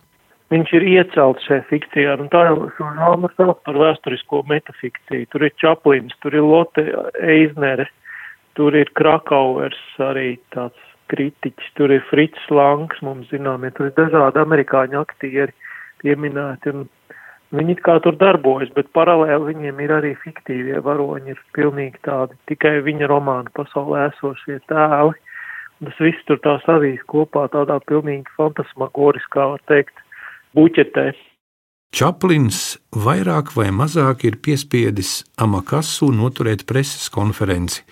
Viņš 0.55 0.73
ir 0.79 0.85
iecelts 0.87 1.45
šajā 1.49 1.67
fikcijā, 1.69 2.17
un 2.21 2.33
tā 2.33 2.47
jau 2.47 2.71
šo 2.77 2.89
žānu 2.97 3.31
sauc 3.35 3.61
par 3.67 3.79
vēsturisko 3.81 4.43
metafikciju. 4.49 5.29
Tur 5.33 5.45
ir 5.49 5.55
Čaplins, 5.61 6.17
tur 6.23 6.37
ir 6.37 6.45
Lotte 6.47 6.85
Eiznere, 7.21 7.89
tur 8.55 8.77
ir 8.77 8.93
Krakauers, 8.97 9.81
arī 10.05 10.37
tāds 10.55 10.81
kritiķis, 11.13 11.73
tur 11.79 11.93
ir 11.95 12.05
Frits 12.11 12.51
Langs, 12.51 13.01
mums 13.05 13.31
zinām, 13.33 13.65
ja 13.67 13.73
tur 13.75 13.91
ir 13.91 13.97
dažādi 13.99 14.41
amerikāņu 14.43 15.01
aktieri 15.01 15.55
pieminēti, 16.03 16.73
un 16.75 16.87
viņi 17.55 17.77
kā 17.85 17.99
tur 18.05 18.17
darbojas, 18.21 18.73
bet 18.77 18.93
paralēli 18.97 19.53
viņiem 19.53 19.83
ir 19.85 19.95
arī 19.99 20.15
fiktīvie 20.23 20.81
varoņi, 20.85 21.35
ir 21.35 21.43
pilnīgi 21.57 22.01
tādi 22.07 22.39
tikai 22.51 22.79
viņa 22.87 23.11
romānu 23.11 23.53
pasaulē 23.57 24.09
esošie 24.13 24.61
tēli, 24.71 25.15
tas 25.85 26.01
viss 26.01 26.27
tur 26.29 26.41
tā 26.45 26.57
savīs 26.65 27.03
kopā 27.11 27.47
tādā 27.53 27.79
pilnīgi 27.89 28.31
fantasmagoriskā, 28.39 29.53
var 29.55 29.63
teikt, 29.71 29.95
buķetē. 30.57 31.13
Čaplins 31.95 32.81
vairāk 32.91 33.53
vai 33.55 33.69
mazāk 33.71 34.25
ir 34.27 34.41
piespiedis 34.43 35.21
Amakasu 35.39 36.09
noturēt 36.11 36.65
preses 36.67 37.07
konferenci 37.13 37.85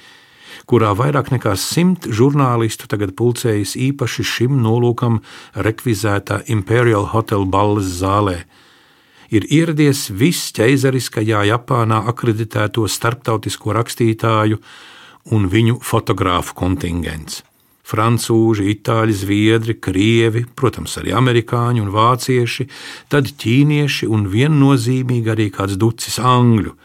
kurā 0.70 0.92
vairāk 0.96 1.32
nekā 1.34 1.54
simt 1.58 2.08
žurnālistu 2.08 2.88
tagad 2.90 3.14
pulcējas 3.18 3.74
īpaši 3.76 4.26
šim 4.26 4.58
nolūkam 4.64 5.20
rekvizētā 5.54 6.42
Imperial 6.52 7.08
Hotel 7.12 7.46
balles 7.46 7.90
zālē. 8.00 8.42
Ir 9.32 9.46
ieradies 9.48 10.10
viss 10.12 10.52
ķeizariskajā 10.56 11.46
Japānā 11.48 12.02
akreditēto 12.10 12.84
starptautisko 12.84 13.72
rakstītāju 13.78 14.60
un 15.32 15.48
viņu 15.48 15.78
fotogrāfu 15.80 16.56
kontingents. 16.58 17.40
Francūži, 17.82 18.68
itāļi, 18.76 19.14
zviedri, 19.16 19.74
krievi, 19.80 20.44
protams, 20.56 20.94
arī 21.00 21.12
amerikāņi 21.18 21.82
un 21.82 21.90
vācieši, 21.92 22.68
tad 23.12 23.32
ķīnieši 23.42 24.06
un 24.12 24.28
viennozīmīgi 24.32 25.32
arī 25.32 25.48
kāds 25.52 25.80
ducis 25.80 26.20
angļu 26.22 26.76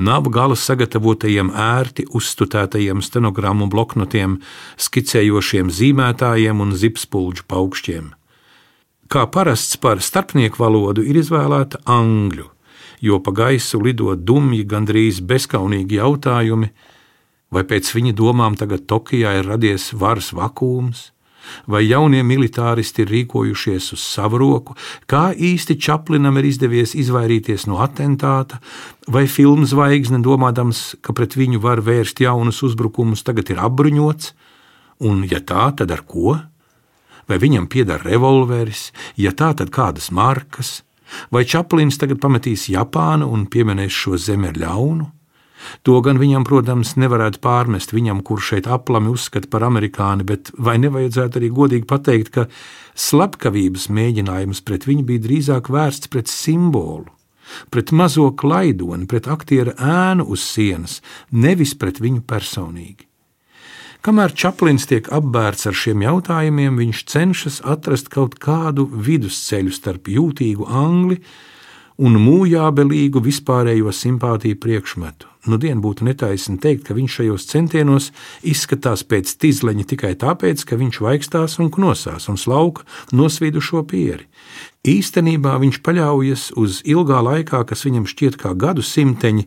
nav 0.00 0.28
gala 0.32 0.56
sagatavotajiem 0.56 1.52
ērti 1.52 2.06
uzstutētajiem 2.16 3.02
stenogrammu 3.04 3.68
bloknotiem, 3.70 4.38
skicējošiem 4.80 5.68
zīmētājiem 5.76 6.62
un 6.64 6.72
zipspuldžu 6.76 7.44
paukšķiem. 7.50 8.08
Kā 9.10 9.26
parasts 9.26 9.76
par 9.82 10.00
starpnieku 10.00 10.62
valodu 10.62 11.04
ir 11.04 11.18
izvēlēta 11.20 11.82
angļu, 11.90 12.46
jo 13.02 13.18
pa 13.24 13.34
gaisu 13.34 13.80
lido 13.82 14.14
dumji, 14.14 14.62
gandrīz 14.64 15.20
bezskaunīgi 15.26 15.98
jautājumi, 15.98 16.70
vai 17.50 17.64
pēc 17.66 17.90
viņa 17.96 18.14
domām 18.16 18.56
tagad 18.56 18.86
Tokijā 18.86 19.34
ir 19.40 19.50
radies 19.50 19.90
varas 19.92 20.30
vakums, 20.36 21.10
vai 21.70 21.84
jaunie 21.86 22.22
militāristi 22.26 23.04
ir 23.04 23.12
rīkojušies 23.14 23.90
uz 23.96 24.02
savu 24.04 24.40
roku, 24.40 24.76
kā 25.10 25.30
īsti 25.34 25.78
Čaplinam 25.80 26.38
ir 26.40 26.50
izdevies 26.50 26.94
izvairīties 26.98 27.66
no 27.70 27.80
atentāta, 27.84 28.60
vai 29.08 29.26
filmu 29.26 29.66
zvaigzne, 29.68 30.22
domādams, 30.24 30.96
ka 31.00 31.14
pret 31.16 31.36
viņu 31.38 31.62
var 31.62 31.82
vērst 31.84 32.22
jaunus 32.24 32.62
uzbrukumus, 32.66 33.24
tagad 33.26 33.50
ir 33.50 33.62
apbruņots, 33.62 34.34
un, 35.06 35.24
ja 35.30 35.40
tā, 35.40 35.70
tad 35.76 35.92
ar 35.94 36.04
ko? 36.06 36.38
Vai 37.30 37.38
viņam 37.38 37.68
pieder 37.70 38.02
revolveris, 38.02 38.90
ja 39.16 39.30
tā, 39.30 39.52
tad 39.54 39.70
kādas 39.70 40.10
markas, 40.10 40.80
vai 41.30 41.44
Čaplins 41.46 41.98
tagad 41.98 42.20
pametīs 42.22 42.68
Japānu 42.72 43.30
un 43.30 43.46
pieminēs 43.50 43.94
šo 43.94 44.18
zemi 44.18 44.50
ar 44.50 44.58
ļaunu? 44.58 45.10
To 45.88 46.00
gan 46.04 46.20
viņam, 46.20 46.44
protams, 46.48 46.94
nevarētu 47.00 47.40
pārmest 47.44 47.94
viņam, 47.94 48.22
kurš 48.26 48.54
šeit 48.54 48.68
aplami 48.70 49.12
uzskata 49.12 49.50
par 49.50 49.64
amerikāni, 49.68 50.26
bet 50.26 50.52
vai 50.58 50.78
nevajadzētu 50.82 51.40
arī 51.40 51.50
godīgi 51.56 51.88
pateikt, 51.90 52.32
ka 52.34 52.46
slepkavības 52.98 53.88
mēģinājums 53.92 54.62
pret 54.66 54.86
viņu 54.88 55.06
bija 55.08 55.24
drīzāk 55.26 55.70
vērsts 55.72 56.10
pret 56.12 56.32
simbolu, 56.32 57.08
pret 57.70 57.92
mazo 57.92 58.30
klaidoni, 58.32 59.08
pret 59.10 59.28
aktiera 59.30 59.76
ēnu 59.76 60.26
uz 60.30 60.44
sienas, 60.46 61.00
nevis 61.30 61.76
pret 61.78 62.02
viņu 62.02 62.24
personīgi. 62.28 63.06
Kamēr 64.00 64.32
Čaplins 64.32 64.86
tiek 64.88 65.10
apbērts 65.12 65.66
ar 65.68 65.76
šiem 65.76 66.00
jautājumiem, 66.00 66.78
viņš 66.80 67.00
cenšas 67.12 67.58
atrast 67.68 68.08
kaut 68.08 68.38
kādu 68.40 68.86
vidusceļu 68.88 69.74
starp 69.76 70.08
jūtīgu 70.08 70.64
angli 70.72 71.18
un 72.00 72.16
mūjābelīgu 72.16 73.20
vispārējo 73.24 73.92
simpātiju 73.92 74.56
priekšmetu. 74.60 75.28
Nu, 75.48 75.56
dien 75.60 75.80
būtu 75.80 76.04
netaisni 76.04 76.58
teikt, 76.60 76.86
ka 76.88 76.96
viņš 76.96 77.16
šajos 77.18 77.46
centienos 77.48 78.10
izskatās 78.44 79.04
pēc 79.08 79.32
tīzleņa 79.40 79.86
tikai 79.92 80.12
tāpēc, 80.20 80.64
ka 80.68 80.76
viņš 80.80 81.00
vaikstās 81.04 81.58
un 81.60 81.70
knosās 81.72 82.28
un 82.32 82.40
slauka 82.40 82.84
nosvīdušo 83.16 83.84
pieri. 83.88 84.28
Īstenībā 84.84 85.58
viņš 85.60 85.80
paļaujas 85.84 86.46
uz 86.60 86.80
ilgā 86.88 87.20
laikā, 87.24 87.62
kas 87.68 87.84
viņam 87.88 88.08
šķiet 88.08 88.40
kā 88.40 88.52
gadu 88.56 88.84
simteņi, 88.84 89.46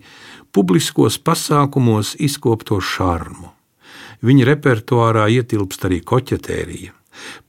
publiskos 0.53 1.17
pasākumos 1.21 2.15
izkopto 2.21 2.77
šarmu. 2.81 3.49
Viņa 4.25 4.49
repertuārā 4.53 5.27
ietilpst 5.33 5.85
arī 5.89 6.01
koķetērija, 6.05 6.93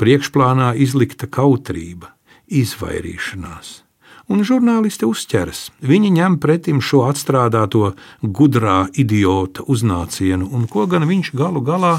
priekšplānā 0.00 0.75
izlikta 0.80 1.28
kautrība, 1.30 2.12
izvairīšanās 2.49 3.84
un 4.28 4.45
žurnālisti 4.47 5.07
uzķeras. 5.09 5.69
Viņi 5.85 6.12
ņem 6.19 6.38
pretim 6.43 6.81
šo 6.85 7.04
atstrādāto 7.09 7.93
gudrā 8.23 8.85
idiota 8.93 9.64
uznācienu, 9.66 10.49
un 10.52 10.69
ko 10.71 10.87
gan 10.90 11.07
viņš 11.09 11.33
galu 11.37 11.62
galā 11.64 11.97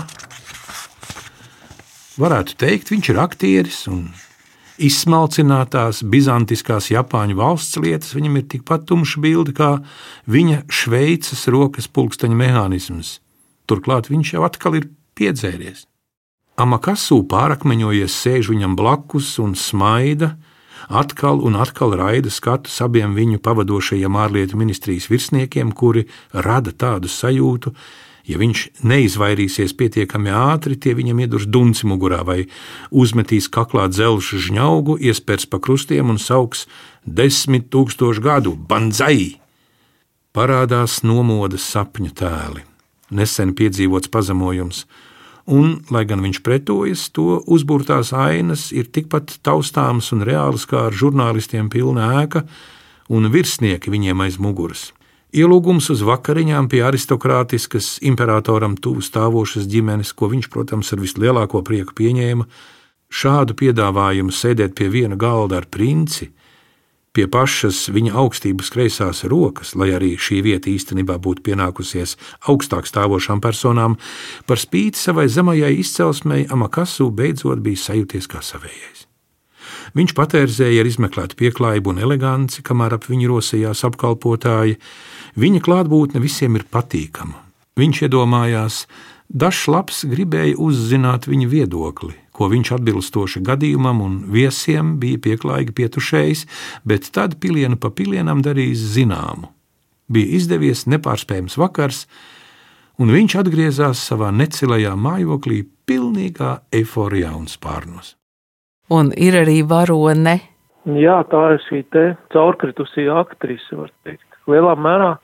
varētu 2.20 2.56
teikt, 2.60 2.92
viņš 2.94 3.12
ir 3.12 3.20
aktieris 3.22 3.82
un 3.92 4.08
izsmalcinātās 4.82 6.02
bizantiskās 6.12 6.90
Japāņu 6.92 7.38
valsts 7.40 7.80
lietas, 7.80 8.14
viņam 8.16 8.40
ir 8.40 8.48
tikpat 8.52 8.88
tumša 8.90 9.22
bilde 9.24 9.56
kā 9.56 9.72
viņa 10.32 10.66
šveices 10.68 11.48
rokas 11.52 11.88
pulksteņa 11.88 12.40
mehānisms. 12.40 13.20
Turklāt 13.70 14.10
viņš 14.12 14.36
jau 14.36 14.44
atkal 14.48 14.80
ir 14.82 14.90
piedzēries. 15.18 15.86
Amakasu 16.60 17.22
pārakmeņojies 17.28 18.16
sēž 18.16 18.52
viņam 18.54 18.76
blakus 18.80 19.34
un 19.44 19.58
smaida, 19.60 20.36
atkal 20.90 21.42
un 21.46 21.58
atkal 21.60 21.96
raida 21.98 22.32
skatus 22.32 22.78
abiem 22.86 23.16
viņu 23.18 23.42
pavadošajiem 23.44 24.18
ārlietu 24.20 24.60
ministrijas 24.60 25.10
virsniekiem, 25.12 25.72
kuri 25.72 26.06
rada 26.34 26.72
tādu 26.72 27.12
sajūtu, 27.12 27.74
ja 28.26 28.40
viņš 28.42 28.66
neizvairīsies 28.86 29.76
pietiekami 29.78 30.34
ātri, 30.34 30.78
tie 30.78 30.96
viņam 30.98 31.22
iedurs 31.26 31.46
dunci 31.46 31.88
mugurā 31.90 32.24
vai 32.26 32.46
uzmetīs 32.92 33.50
kaklā 33.54 33.88
dzelžu 33.92 34.42
žņaugu, 34.48 34.98
iespērs 35.00 35.48
pa 35.50 35.62
krustiem 35.62 36.10
un 36.14 36.22
sauks 36.22 36.66
desmit 37.06 37.70
tūkstošu 37.74 38.24
gadu. 38.26 38.56
Bandzai. 38.56 39.40
Parādās 40.36 41.00
nomodas 41.06 41.64
sapņu 41.72 42.12
tēli, 42.12 42.66
nesen 43.16 43.54
piedzīvots 43.56 44.12
pazemojums, 44.12 44.84
un, 45.46 45.80
lai 45.94 46.06
gan 46.10 46.24
viņš 46.26 46.42
pretojas, 46.46 47.08
to 47.14 47.42
uzbūrtās 47.46 48.14
ainas 48.18 48.72
ir 48.74 48.90
tikpat 48.90 49.38
taustāmas 49.46 50.12
un 50.16 50.26
reālas 50.26 50.66
kā 50.70 50.88
ar 50.90 50.96
žurnālistiem 50.96 51.70
pilna 51.70 52.12
ēka 52.24 52.46
un 53.14 53.30
virsnieki 53.32 53.94
viņiem 53.94 54.26
aiz 54.26 54.40
muguras. 54.42 54.90
Ielūgums 55.36 55.90
uz 55.92 56.00
vakariņām 56.06 56.70
pie 56.72 56.80
aristokrātiskas, 56.88 57.98
imperatoram 58.08 58.78
tuvu 58.80 59.04
stāvošas 59.04 59.66
ģimenes, 59.68 60.14
ko 60.16 60.30
viņš, 60.32 60.48
protams, 60.54 60.94
ar 60.96 61.02
vislielāko 61.04 61.60
prieku 61.66 61.92
pieņēma, 61.98 62.46
šādu 63.12 63.58
piedāvājumu 63.60 64.32
sēdēt 64.32 64.78
pie 64.80 64.88
viena 64.94 65.18
galda 65.20 65.60
ar 65.60 65.68
princi, 65.68 66.30
pie 67.16 67.26
pašas 67.32 67.86
viņa 67.96 68.14
augstības 68.22 68.70
kreisās 68.74 69.24
rokas, 69.32 69.74
lai 69.80 69.94
arī 69.96 70.14
šī 70.20 70.42
vieta 70.46 70.70
īstenībā 70.72 71.16
būtu 71.24 71.46
pienākusies 71.48 72.18
augstāk 72.52 72.90
stāvošām 72.90 73.42
personām, 73.44 73.98
par 74.46 74.62
spīti 74.62 75.00
savai 75.00 75.30
zemajai 75.32 75.74
izcelsmei 75.80 76.46
Amakasu 76.52 77.10
beidzot 77.16 77.64
bija 77.64 77.82
sajūties 77.88 78.30
kā 78.32 78.44
savējais. 78.44 79.08
Viņš 79.96 80.12
patērzēja 80.18 80.84
ar 80.84 80.90
izmeklētu 80.90 81.40
pieklājību 81.40 81.94
un 81.94 82.04
eleganci, 82.04 82.64
kamēr 82.68 82.98
ap 82.98 83.08
viņu 83.08 83.32
rosījās 83.32 83.86
apkalpotāji. 83.88 84.76
Viņa 85.40 85.62
klātbūtne 85.64 86.22
visiem 86.24 86.58
ir 86.60 86.68
patīkama. 86.72 87.40
Viņš 87.80 88.06
iedomājās, 88.08 88.84
Dažs 89.30 89.66
labs 89.68 90.04
gribēja 90.06 90.54
uzzināt 90.62 91.26
viņa 91.26 91.48
viedokli, 91.50 92.14
ko 92.36 92.50
viņš 92.52 92.74
atbilstoši 92.78 93.42
gadījumam 93.48 94.02
un 94.04 94.16
viesiem 94.32 94.96
bija 95.00 95.22
pieklājīgi 95.24 95.76
pietušējis, 95.78 96.46
bet 96.88 97.12
tad 97.16 97.38
pilienu 97.44 97.80
pa 97.80 97.92
pilienam 97.96 98.44
darījis 98.46 98.84
zināmu. 98.98 99.52
Bija 100.12 100.38
izdevies 100.38 100.84
nepārspējams 100.92 101.56
vakars, 101.58 102.04
un 103.02 103.14
viņš 103.16 103.38
atgriezās 103.42 104.04
savā 104.10 104.30
necilajā 104.36 104.94
mājoklī, 105.00 105.64
pilnīgā 105.88 106.60
eiforijā 106.76 107.32
un 107.38 107.48
spārnos. 107.50 108.16
Un 108.94 109.10
ir 109.18 109.38
arī 109.40 109.62
varone. 109.66 110.36
Jā, 110.86 111.22
tā 111.32 111.42
ir 111.56 111.64
šī 111.66 111.82
caurkritusī 112.34 113.08
aktrise, 113.10 113.74
var 113.80 113.90
teikt. 114.06 114.28
Lielā 114.46 114.76
mērā 114.78 115.16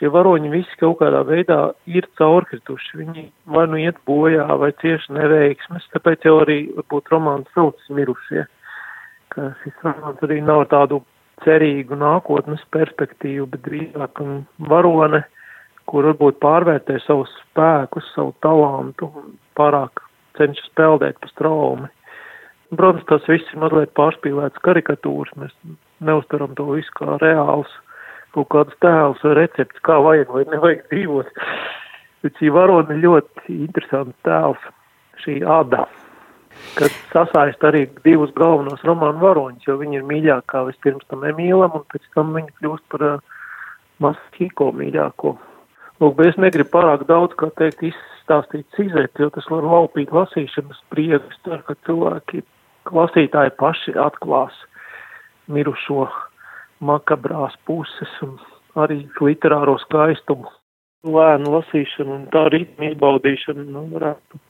šie 0.00 0.08
varoņi 0.08 0.50
visi 0.52 0.78
kaut 0.80 0.98
kādā 1.02 1.20
veidā 1.28 1.60
ir 1.92 2.08
caurkrituši. 2.18 2.96
Viņi 3.02 3.26
vai 3.52 3.66
nu 3.68 3.80
iet 3.80 4.00
bojā, 4.08 4.46
vai 4.60 4.72
cieši 4.80 5.12
neveiksmes, 5.12 5.86
tāpēc 5.94 6.24
jau 6.24 6.38
arī 6.40 6.62
varbūt 6.78 7.12
romāns 7.12 7.50
saucas 7.54 7.92
mirušie, 7.92 8.46
ka 9.34 9.52
šis 9.60 9.84
romāns 9.84 10.24
arī 10.24 10.40
nav 10.44 10.64
tādu 10.72 11.02
cerīgu 11.44 11.96
nākotnes 12.00 12.64
perspektīvu, 12.74 13.46
bet 13.52 13.64
drīzāk 13.68 14.22
varone, 14.72 15.22
kur 15.90 16.08
varbūt 16.08 16.40
pārvērtē 16.40 16.98
savus 17.04 17.32
spēkus, 17.44 18.08
savu 18.14 18.32
talantu 18.44 19.10
un 19.20 19.36
pārāk 19.58 20.02
cenšas 20.38 20.72
peldēt 20.78 21.20
pa 21.20 21.28
straumi. 21.32 21.90
Protams, 22.70 23.04
tas 23.08 23.24
viss 23.26 23.52
ir 23.52 23.60
mazliet 23.60 23.92
pārspīlēts 23.98 24.62
karikatūras, 24.62 25.32
mēs 25.40 25.54
neuztaram 26.06 26.54
to 26.56 26.68
visu 26.70 26.92
kā 26.94 27.16
reāls 27.18 27.72
kaut 28.36 28.50
kādus 28.54 28.76
tēlus 28.84 29.22
vai 29.26 29.36
receptus, 29.38 29.82
kā 29.86 29.98
vajag 30.04 30.34
vai 30.34 30.44
nevajag 30.50 30.84
dzīvot. 30.90 31.32
Bet 32.20 32.36
šī 32.36 32.52
varone 32.52 32.98
ļoti 33.00 33.56
interesants 33.56 34.16
tēls, 34.26 34.64
šī 35.24 35.40
ada, 35.48 35.86
kas 36.76 36.94
sasaist 37.12 37.64
arī 37.64 37.86
divus 38.04 38.32
galvenos 38.36 38.82
romānu 38.86 39.22
varoņus, 39.22 39.66
jo 39.68 39.78
viņi 39.80 40.00
ir 40.00 40.08
mīļākā 40.08 40.64
vispirms 40.68 41.06
tam 41.08 41.24
Emīlam, 41.28 41.78
un 41.80 41.86
pēc 41.92 42.04
tam 42.16 42.34
viņi 42.36 42.52
kļūst 42.60 42.86
par 42.92 43.06
uh, 43.06 43.38
Maskīko 44.04 44.70
mīļāko. 44.76 45.34
Lūk, 46.00 46.14
bet 46.16 46.30
es 46.30 46.40
negribu 46.40 46.72
pārāk 46.72 47.04
daudz, 47.08 47.34
kā 47.40 47.50
teikt, 47.60 47.82
izstāstīt 47.90 48.64
cizēt, 48.76 49.12
jo 49.20 49.28
tas 49.34 49.48
var 49.52 49.66
laupīt 49.66 50.12
lasīšanas 50.16 50.80
prieku. 50.92 51.36
Ceru, 51.44 51.60
ka 51.66 51.76
cilvēki, 51.88 52.44
lasītāji 52.96 53.52
paši 53.60 53.96
atklās 54.00 54.56
mirušo 55.52 56.06
makabrās 56.80 57.56
puses 57.68 58.12
un 58.24 58.36
arī 58.80 59.02
literāro 59.20 59.76
skaistumu. 59.84 60.48
Lēnu 61.06 61.52
lasīšanu 61.54 62.12
un 62.12 62.24
tā 62.32 62.46
ritmu 62.52 62.90
izbaudīšanu 62.90 63.64
nu, 63.72 63.86
varētu 63.94 64.40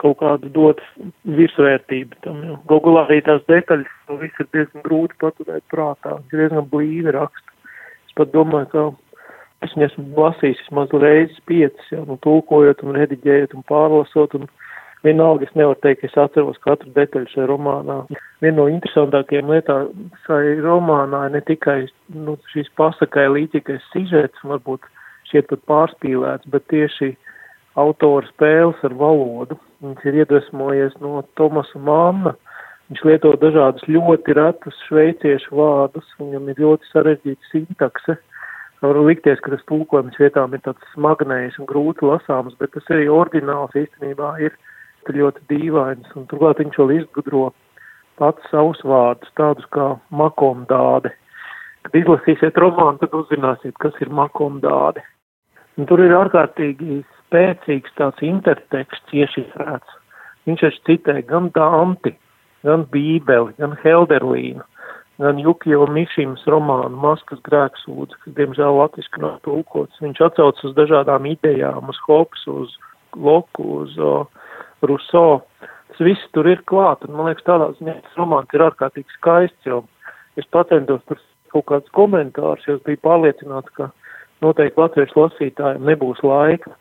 kaut 0.00 0.18
kādu 0.20 0.48
dot 0.52 0.80
virsvērtību 1.28 2.20
tam, 2.24 2.40
jo 2.48 2.56
Gogolā 2.68 3.04
arī 3.06 3.20
tās 3.24 3.42
detaļas, 3.48 3.88
to 4.08 4.16
viss 4.20 4.40
ir 4.40 4.48
diezgan 4.54 4.84
grūti 4.86 5.16
paturēt 5.20 5.64
prātā, 5.72 6.16
diezgan 6.32 6.68
blīvi 6.72 7.12
raksta. 7.16 7.56
Es 8.08 8.16
pat 8.16 8.32
domāju, 8.32 8.68
ka 8.72 8.84
es 9.66 9.74
viņu 9.76 9.88
esmu 9.88 10.06
lasījis 10.16 10.62
vismaz 10.64 10.94
reizes 11.04 11.44
piecas, 11.48 11.92
jau 11.92 12.06
nu 12.08 12.16
tulkojot 12.24 12.84
un 12.84 12.96
rediģējot 12.96 13.56
un 13.56 13.66
pārlasot 13.68 14.38
un 14.40 14.48
Vienalga 15.04 15.46
es 15.46 15.54
nevaru 15.56 15.78
teikt, 15.80 16.02
ka 16.02 16.08
es 16.10 16.16
atceros 16.20 16.58
katru 16.60 16.90
detaļu 16.96 17.30
šajā 17.32 17.46
romānā. 17.48 18.02
Viena 18.44 18.56
no 18.58 18.66
interesantākajām 18.68 19.48
lietām 19.48 20.10
šajā 20.26 20.58
romānā 20.60 21.22
ir 21.28 21.36
ne 21.38 21.40
tikai 21.48 21.78
nu, 22.12 22.36
šīs 22.52 22.68
pasakai 22.76 23.24
līdzīgais 23.32 23.86
sižets, 23.94 24.44
varbūt 24.44 24.84
šķiet 25.30 25.48
pat 25.52 25.64
pārspīlēts, 25.72 26.50
bet 26.52 26.68
tieši 26.72 27.14
autora 27.80 28.28
spēles 28.28 28.84
ar 28.84 28.96
valodu. 29.00 29.56
Viņš 29.80 30.06
ir 30.10 30.20
iedvesmojies 30.20 30.96
no 31.00 31.22
Tomasa 31.40 31.80
Manna. 31.80 32.34
Viņš 32.90 33.04
lieto 33.06 33.32
dažādus 33.40 33.86
ļoti 33.88 34.34
retus 34.36 34.80
šveiciešu 34.88 35.54
vārdus, 35.56 36.16
viņam 36.20 36.48
ir 36.50 36.64
ļoti 36.66 36.90
sarežģīta 36.90 37.52
sintakse. 37.52 38.16
Var 38.80 38.96
likties, 39.06 39.40
ka 39.44 39.52
tas 39.52 39.62
tulkojums 39.68 40.16
vietām 40.20 40.56
ir 40.56 40.60
tāds 40.64 40.92
smagnējs 40.92 41.56
un 41.60 41.68
grūti 41.70 42.04
lasāms, 42.08 42.56
bet 42.60 42.72
tas 42.74 42.92
arī 42.92 43.06
oriģināls 43.12 43.76
īstenībā 43.76 44.34
ir 44.44 44.56
ļoti 45.08 45.46
dīvains, 45.50 46.10
un 46.16 46.26
turklāt 46.30 46.60
viņš 46.60 46.78
vēl 46.80 46.92
izgudro 46.98 47.50
pats 48.20 48.50
savus 48.52 48.80
vārdus, 48.84 49.32
tādus 49.38 49.66
kā 49.74 49.94
makomdāde. 50.12 51.12
Kad 51.86 51.96
izlasīsiet 51.96 52.58
romānu, 52.60 52.98
tad 53.00 53.14
uzzināsiet, 53.16 53.76
kas 53.80 53.96
ir 54.04 54.12
makomdāde. 54.12 55.02
Un 55.80 55.88
tur 55.88 56.02
ir 56.04 56.12
ārkārtīgi 56.12 57.00
spēcīgs 57.30 57.94
tāds 57.96 58.20
interteksts 58.26 59.16
iešifrēts. 59.16 59.96
Viņš 60.48 60.66
taču 60.66 60.82
citē 60.88 61.20
gan 61.28 61.48
Danti, 61.54 62.12
gan 62.66 62.84
Bībeli, 62.92 63.54
gan 63.60 63.76
Helderlīnu, 63.80 64.66
gan 65.20 65.40
Jukio 65.40 65.86
Mišims 65.88 66.44
romānu 66.50 67.00
Maskas 67.00 67.40
grēksūdzi, 67.46 68.18
kas, 68.24 68.36
diemžēl, 68.36 68.76
latviski 68.80 69.22
nav 69.24 69.38
tulkots. 69.46 70.00
Viņš 70.04 70.20
atsauc 70.28 70.60
uz 70.64 70.76
dažādām 70.76 71.28
idejām, 71.32 71.88
uz 71.92 72.00
Hopsu, 72.08 72.64
uz 72.66 72.76
Loku, 73.16 73.64
uz 73.82 73.96
uh, 73.98 74.26
Ruso. 74.86 75.42
Tas 75.90 76.02
viss 76.06 76.28
tur 76.34 76.48
ir 76.48 76.62
klāt, 76.70 77.02
un 77.06 77.16
man 77.16 77.30
liekas, 77.30 77.46
tādā 77.48 77.70
ziņā 77.78 77.96
tas 78.04 78.18
romāns 78.20 78.54
ir 78.54 78.64
ārkārtīgi 78.68 79.16
skaists, 79.16 79.66
jo 79.66 79.82
es 80.38 80.46
pacentos 80.54 81.02
tur 81.08 81.18
kaut 81.50 81.66
kādus 81.66 81.94
komentārus, 81.96 82.66
jo 82.68 82.78
es 82.78 82.84
biju 82.86 83.00
pārliecināts, 83.04 83.72
ka 83.76 83.90
noteikti 84.44 84.80
latviešu 84.80 85.18
lasītājiem 85.18 85.88
nebūs 85.90 86.22
laika 86.24 86.72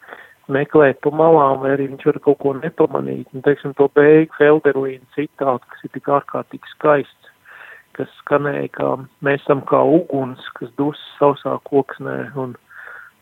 meklēt 0.50 1.00
pa 1.04 1.12
malām, 1.14 1.62
vai 1.64 1.76
arī 1.76 1.90
viņš 1.92 2.06
var 2.10 2.20
kaut 2.26 2.40
ko 2.44 2.54
nepamanīt. 2.58 3.28
Un, 3.34 3.44
teiksim, 3.46 3.76
to 3.78 3.90
beigu 3.98 4.34
Felderlīna 4.38 5.06
citātu, 5.16 5.68
kas 5.70 5.86
ir 5.86 5.94
tik 5.94 6.10
ārkārtīgi 6.18 6.74
skaists, 6.74 7.34
kas 7.98 8.10
skanēja, 8.24 8.72
kā 8.78 8.90
mēs 9.26 9.44
esam 9.44 9.62
kā 9.70 9.82
uguns, 9.98 10.42
kas 10.58 10.72
dus 10.80 11.00
sausā 11.20 11.58
koksnē 11.70 12.18
un 12.40 12.56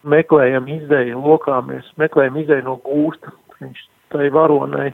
meklējam 0.08 0.70
izēju, 0.72 1.20
lokāmies, 1.24 1.90
meklējam 2.00 2.40
izēju 2.44 2.68
no 2.70 2.78
gūsta. 2.86 3.34
Viņš 3.60 3.84
tai 4.14 4.30
varonai, 4.34 4.92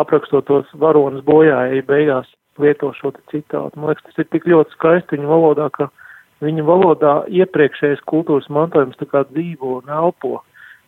aprakstot 0.00 0.46
tos 0.48 0.70
varonas 0.80 1.24
bojājai, 1.26 1.82
beigās 1.88 2.30
lieto 2.60 2.92
šo 2.98 3.12
citātu. 3.32 3.76
Man 3.76 3.92
liekas, 3.92 4.04
tas 4.08 4.22
ir 4.22 4.30
tik 4.32 4.46
ļoti 4.48 4.76
skaisti 4.76 5.18
viņa 5.18 5.28
valodā, 5.30 5.68
ka 5.76 5.88
viņa 6.44 6.64
valodā 6.68 7.12
iepriekšējais 7.32 8.02
kultūras 8.10 8.48
mantojums 8.52 8.98
tā 9.00 9.08
kā 9.10 9.24
dzīvo 9.30 9.78
un 9.80 9.92
elpo. 9.92 10.40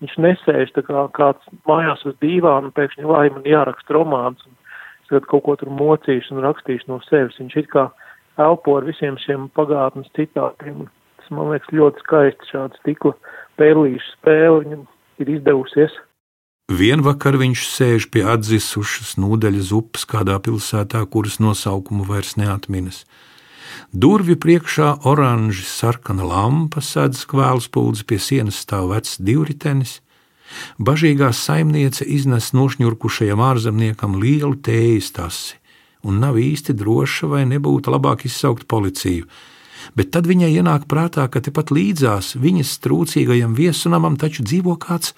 Viņš 0.03 0.17
nesēž 0.21 0.73
tā 0.75 0.83
kā 0.85 1.07
kāds 1.17 1.53
mājās 1.69 2.03
uz 2.09 2.17
dīvānu, 2.25 2.73
pēkšņi 2.77 3.07
vai 3.09 3.29
man 3.33 3.47
jāraksta 3.49 3.97
romāns, 3.97 4.43
un 4.45 4.57
es 5.05 5.29
kaut 5.31 5.45
ko 5.47 5.55
tur 5.61 5.71
mocīšu 5.71 6.35
un 6.35 6.43
rakstīšu 6.45 6.91
no 6.91 6.99
sevis. 7.07 7.39
Viņš 7.41 7.57
it 7.63 7.71
kā 7.73 7.87
elpo 8.43 8.79
ar 8.79 8.89
visiem 8.89 9.17
šiem 9.23 9.49
pagātnes 9.57 10.11
citātiem. 10.19 10.89
Tas 11.21 11.31
man 11.33 11.55
liekas 11.55 11.73
ļoti 11.73 12.03
skaisti 12.05 12.51
šāda 12.51 12.81
stikla 12.83 13.15
pēlīšu 13.61 14.17
spēle 14.19 14.65
viņam 14.65 14.83
ir 15.23 15.33
izdevusies. 15.39 15.95
Vienvakar 16.65 17.37
viņš 17.37 17.63
sēž 17.69 18.05
pie 18.09 18.23
atzisušas 18.25 19.19
nūdeļas 19.21 19.69
upes 19.77 20.07
kādā 20.09 20.39
pilsētā, 20.41 21.03
kuras 21.13 21.37
nosaukumu 21.37 22.07
vairs 22.09 22.39
neatminas. 22.41 23.03
Durvju 23.93 24.39
priekšā 24.41 25.05
oranži 25.05 25.67
sarkana 25.69 26.25
lampa 26.25 26.81
sēdz 26.81 27.27
kvēlspuldzes, 27.29 28.07
pie 28.09 28.17
sienas 28.17 28.63
stāv 28.65 28.95
vecs 28.95 29.19
divritenis. 29.21 29.99
Bažīgā 30.81 31.35
saimniece 31.37 32.09
iznes 32.09 32.55
nošņurkušajam 32.57 33.45
ārzemniekam 33.45 34.17
lielu 34.17 34.57
tējas 34.57 35.13
tasi, 35.13 35.61
un 36.01 36.17
nav 36.25 36.41
īsti 36.41 36.73
droša, 36.73 37.29
vai 37.29 37.45
nebūtu 37.45 37.93
labāk 37.93 38.25
izsaukt 38.25 38.65
policiju. 38.65 39.29
Bet 39.93 40.17
tad 40.17 40.25
viņai 40.25 40.55
ienāk 40.57 40.89
prātā, 40.89 41.29
ka 41.29 41.45
tepat 41.45 41.69
līdzās 41.77 42.39
viņas 42.41 42.79
trūcīgajam 42.81 43.53
viesunamam 43.53 44.17
taču 44.17 44.49
dzīvo 44.49 44.81
kāds 44.81 45.13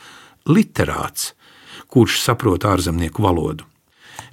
literāts, 0.47 1.36
kurš 1.93 2.21
saprot 2.25 2.67
ārzemnieku 2.69 3.25
valodu. 3.25 3.67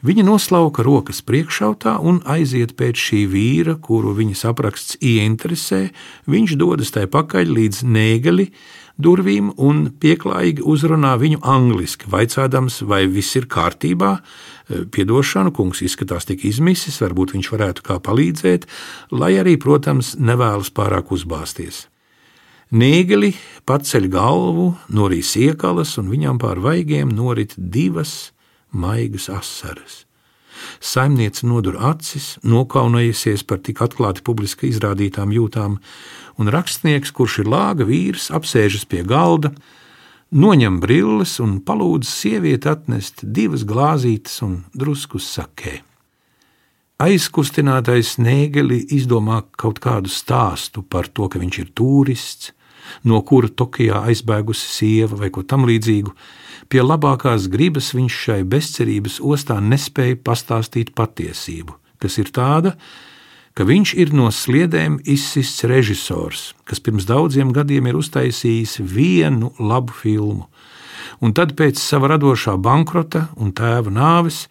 Viņa 0.03 0.23
noslauka 0.27 0.83
rokas 0.83 1.21
priekšautā 1.23 1.95
un 2.03 2.17
aiziet 2.27 2.73
pēc 2.79 2.99
šī 2.99 3.19
vīra, 3.31 3.77
kuru 3.79 4.11
viņas 4.17 4.41
apraksts 4.49 4.97
ieinteresē. 4.99 5.85
Viņš 6.27 6.55
dodas 6.59 6.91
tai 6.91 7.05
pakaļ 7.07 7.53
līdz 7.55 7.83
nēgali 7.87 8.49
durvīm 8.99 9.53
un 9.55 9.85
pieklājīgi 10.03 10.65
uzrunā 10.67 11.13
viņu 11.21 11.39
angliski, 11.47 12.11
vaicādams, 12.11 12.81
vai 12.83 13.05
viss 13.07 13.39
ir 13.39 13.47
kārtībā. 13.47 14.17
E, 14.19 14.83
piedošanu, 14.91 15.55
kungs 15.55 15.81
izskatās 15.87 16.27
tik 16.27 16.43
izmisis, 16.51 16.99
varbūt 17.03 17.37
viņš 17.37 17.53
varētu 17.55 17.87
kā 17.87 17.99
palīdzēt, 18.03 18.67
lai 19.15 19.33
arī, 19.39 19.55
protams, 19.55 20.17
nevēlas 20.19 20.71
pārāk 20.75 21.15
uzbāzties. 21.15 21.87
Nēgeli 22.73 23.35
paceļ 23.69 24.07
galvu, 24.09 24.71
norīs 24.89 25.35
iekalas, 25.37 25.91
un 26.01 26.07
viņam 26.09 26.39
pār 26.41 26.57
vaigiem 26.57 27.11
norit 27.13 27.51
divas 27.53 28.31
maigas 28.73 29.27
asaras. 29.29 29.99
Saimniece 30.81 31.45
nodur 31.45 31.77
acis, 31.77 32.39
nokaunējusies 32.41 33.43
par 33.45 33.61
tik 33.61 33.83
atklāti 33.85 34.23
publiski 34.25 34.71
izrādītām 34.71 35.35
jūtām, 35.35 35.75
un 36.41 36.49
rakstnieks, 36.55 37.13
kurš 37.13 37.43
ir 37.43 37.51
lāga 37.53 37.85
vīrs, 37.85 38.31
apsēžas 38.33 38.87
pie 38.89 39.03
galda, 39.05 39.53
noņem 40.33 40.81
brilles 40.81 41.35
un 41.45 41.59
palūdz 41.61 42.09
sievieti 42.09 42.73
atnest 42.73 43.21
divas 43.21 43.67
glāzītes 43.69 44.41
un 44.41 44.63
drusku 44.73 45.21
sakē. 45.21 45.83
Aizkustinātais 47.05 48.15
Nēgeli 48.17 48.81
izdomā 48.97 49.43
kaut 49.61 49.77
kādu 49.83 50.09
stāstu 50.09 50.81
par 50.81 51.05
to, 51.13 51.29
ka 51.29 51.37
viņš 51.37 51.61
ir 51.61 51.71
turists, 51.77 52.53
no 53.03 53.21
kura 53.21 53.49
Tokijā 53.49 54.05
aizbēgusi 54.09 54.71
sieva 54.77 55.19
vai 55.23 55.29
ko 55.33 55.43
tamlīdzīgu, 55.43 56.15
Pie 56.73 56.81
labākās 56.83 57.47
gribas 57.51 57.91
viņš 57.93 58.19
šai 58.25 58.41
bezcerības 58.49 59.19
ostā 59.21 59.59
nespēja 59.61 60.19
pastāstīt 60.25 60.93
patiesību, 60.97 61.75
kas 62.01 62.17
ir 62.21 62.31
tāda, 62.33 62.75
ka 63.53 63.67
viņš 63.67 63.93
ir 64.01 64.13
no 64.17 64.29
sliedēm 64.33 64.99
izsists 65.03 65.65
režisors, 65.69 66.53
kas 66.65 66.81
pirms 66.83 67.05
daudziem 67.09 67.51
gadiem 67.53 67.91
ir 67.91 67.99
uztaisījis 67.99 68.79
vienu 68.79 69.51
labu 69.59 69.93
filmu, 69.93 70.47
un 71.21 71.35
tad 71.37 71.53
pēc 71.59 71.77
sava 71.77 72.13
radošā 72.15 72.55
bankrota 72.57 73.27
un 73.37 73.53
tēva 73.53 73.93
nāves 73.93 74.47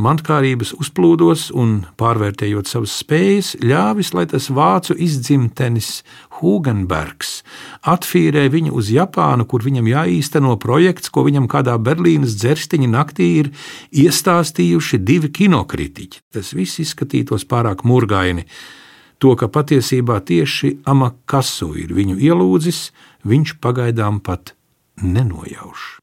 mantkārības 0.00 0.72
uzplūdos 0.80 1.50
un, 1.56 1.84
pārvērtējot 2.00 2.70
savas 2.70 2.96
spējas, 3.02 3.52
ļāvis, 3.60 4.14
lai 4.16 4.26
tas 4.30 4.48
vācu 4.52 4.96
izdzimtenis 4.96 6.00
Hugenbergs 6.40 7.40
atfīrē 7.86 8.46
viņu 8.52 8.74
uz 8.80 8.90
Japānu, 8.94 9.46
kur 9.48 9.64
viņam 9.64 9.88
jāīsteno 9.90 10.56
projekts, 10.60 11.12
ko 11.12 11.24
viņam 11.28 11.48
kādā 11.52 11.76
Berlīnas 11.78 12.36
dzerstiņa 12.40 12.90
naktī 12.90 13.30
ir 13.42 13.52
iestāstījuši 13.92 15.00
divi 15.04 15.32
kinokritiķi. 15.40 16.24
Tas 16.32 16.54
viss 16.56 16.80
izskatītos 16.82 17.46
pārāk 17.48 17.84
murgaini. 17.84 18.46
To, 19.20 19.34
ka 19.36 19.50
patiesībā 19.52 20.22
tieši 20.24 20.78
Amakasu 20.88 21.74
ir 21.76 21.92
viņu 21.92 22.16
ielūdzis, 22.24 22.86
viņš 23.28 23.58
pagaidām 23.60 24.22
pat 24.24 24.54
nenojauš. 25.04 25.99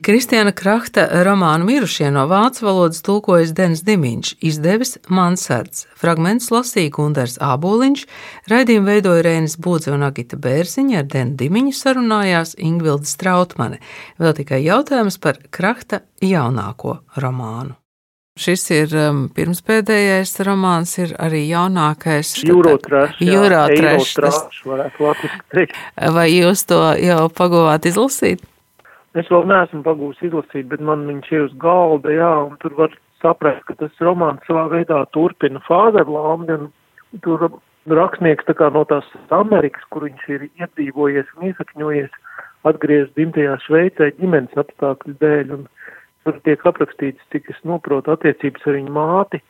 Kristiāna 0.00 0.54
Krahta 0.56 1.02
romānu 1.26 1.66
mirušie 1.68 2.06
no 2.08 2.22
vācu 2.24 2.62
valodas 2.64 3.02
tulkojas 3.04 3.50
Denis 3.52 3.82
Dimiņš, 3.84 4.30
izdevis 4.48 4.94
Mansards. 5.12 5.82
Fragments 6.00 6.46
lasīja 6.48 6.88
Gundars 6.94 7.34
Āboliņš, 7.44 8.06
raidījumu 8.48 8.88
veidoja 8.88 9.26
Rēnis 9.26 9.58
Būdze 9.60 9.92
un 9.92 10.06
Agita 10.08 10.38
Bērziņa, 10.40 11.02
ar 11.02 11.10
Denu 11.12 11.36
Dimiņu 11.42 11.76
sarunājās 11.76 12.54
Ingvilda 12.56 13.10
Strautmane. 13.10 13.82
Vēl 14.16 14.32
tikai 14.40 14.62
jautājums 14.64 15.20
par 15.20 15.36
Krahta 15.52 16.00
jaunāko 16.24 17.02
romānu. 17.20 17.76
Šis 18.40 18.64
ir 18.72 18.94
um, 18.96 19.26
pirmspēdējais 19.36 20.32
romāns, 20.48 20.94
ir 21.02 21.12
arī 21.20 21.42
jaunākais. 21.50 22.38
Jūrotrašs. 23.20 24.16
Vai 26.16 26.30
jūs 26.32 26.64
to 26.70 26.80
jau 26.96 27.26
paguvāt 27.36 27.90
izlasīt? 27.90 28.46
Es 29.18 29.26
vēl 29.26 29.48
neesmu 29.50 29.82
pagūs 29.82 30.20
izlasīt, 30.22 30.68
bet 30.70 30.82
man 30.86 31.02
viņš 31.08 31.32
ir 31.34 31.46
uz 31.48 31.54
galda, 31.62 32.12
jā, 32.14 32.30
un 32.46 32.54
tur 32.62 32.76
var 32.78 32.92
saprast, 33.22 33.64
ka 33.66 33.74
tas 33.80 34.04
romāns 34.06 34.44
savā 34.46 34.68
veidā 34.70 35.00
turpina 35.16 35.62
Fāzerlandi, 35.66 36.54
un 36.54 37.22
tur 37.24 37.48
rakstnieks 37.90 38.46
tā 38.46 38.54
kā 38.54 38.70
no 38.70 38.84
tās 38.86 39.08
Amerikas, 39.34 39.82
kur 39.90 40.06
viņš 40.06 40.28
ir 40.30 40.46
iedzīvojies 40.48 41.32
un 41.36 41.50
iesakņojies, 41.50 42.14
atgriezt 42.70 43.16
dzimtajā 43.16 43.56
Šveicē 43.64 44.12
ģimenes 44.20 44.62
apstākļu 44.62 45.16
dēļ, 45.22 45.54
un 45.56 45.66
tur 46.24 46.38
tiek 46.46 46.62
aprakstīts, 46.70 47.24
cik 47.34 47.50
es 47.50 47.60
noprotu, 47.66 48.12
attiecības 48.14 48.66
ar 48.68 48.78
viņu 48.78 48.94
māti, 48.94 49.40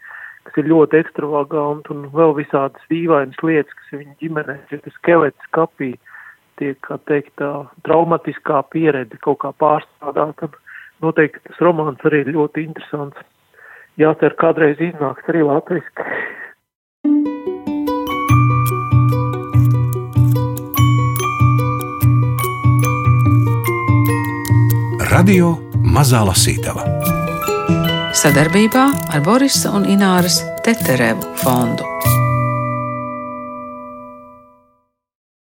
kas 0.47 0.63
ir 0.63 0.71
ļoti 0.71 1.03
ekstravaganta, 1.03 1.93
un 1.95 2.09
vēl 2.15 2.37
visādas 2.39 2.87
dīvainas 2.93 3.43
lietas, 3.45 3.77
kas 3.77 3.93
ir 3.93 4.05
viņa 4.05 4.17
ģimenē, 4.23 4.57
ir 4.71 4.83
tas 4.87 4.97
skelets 5.03 5.53
kapī. 5.57 5.93
Tiek, 6.61 6.77
kā 6.85 6.99
teikt, 7.09 7.33
tā 7.41 7.51
traumatiskā 7.89 8.61
pieredze 8.69 9.17
kaut 9.25 9.41
kā 9.41 9.55
pārstrādāta. 9.57 10.51
Noteikti 11.01 11.41
tas 11.49 11.63
romāns 11.65 12.05
arī 12.05 12.21
ir 12.27 12.35
ļoti 12.37 12.67
interesants. 12.69 13.17
Jācer, 14.01 14.37
kādreiz 14.37 14.81
iznāks 14.85 15.25
arī 15.33 15.41
latviski. 15.49 16.05
Radio 25.11 25.57
Mazā 25.81 26.21
Lasītava 26.29 26.85
sadarbībā 28.21 28.85
ar 29.15 29.23
Borisa 29.25 29.73
un 29.73 29.87
Ināras 29.89 30.43
Teterevu 30.67 31.25
fondu. 31.41 31.87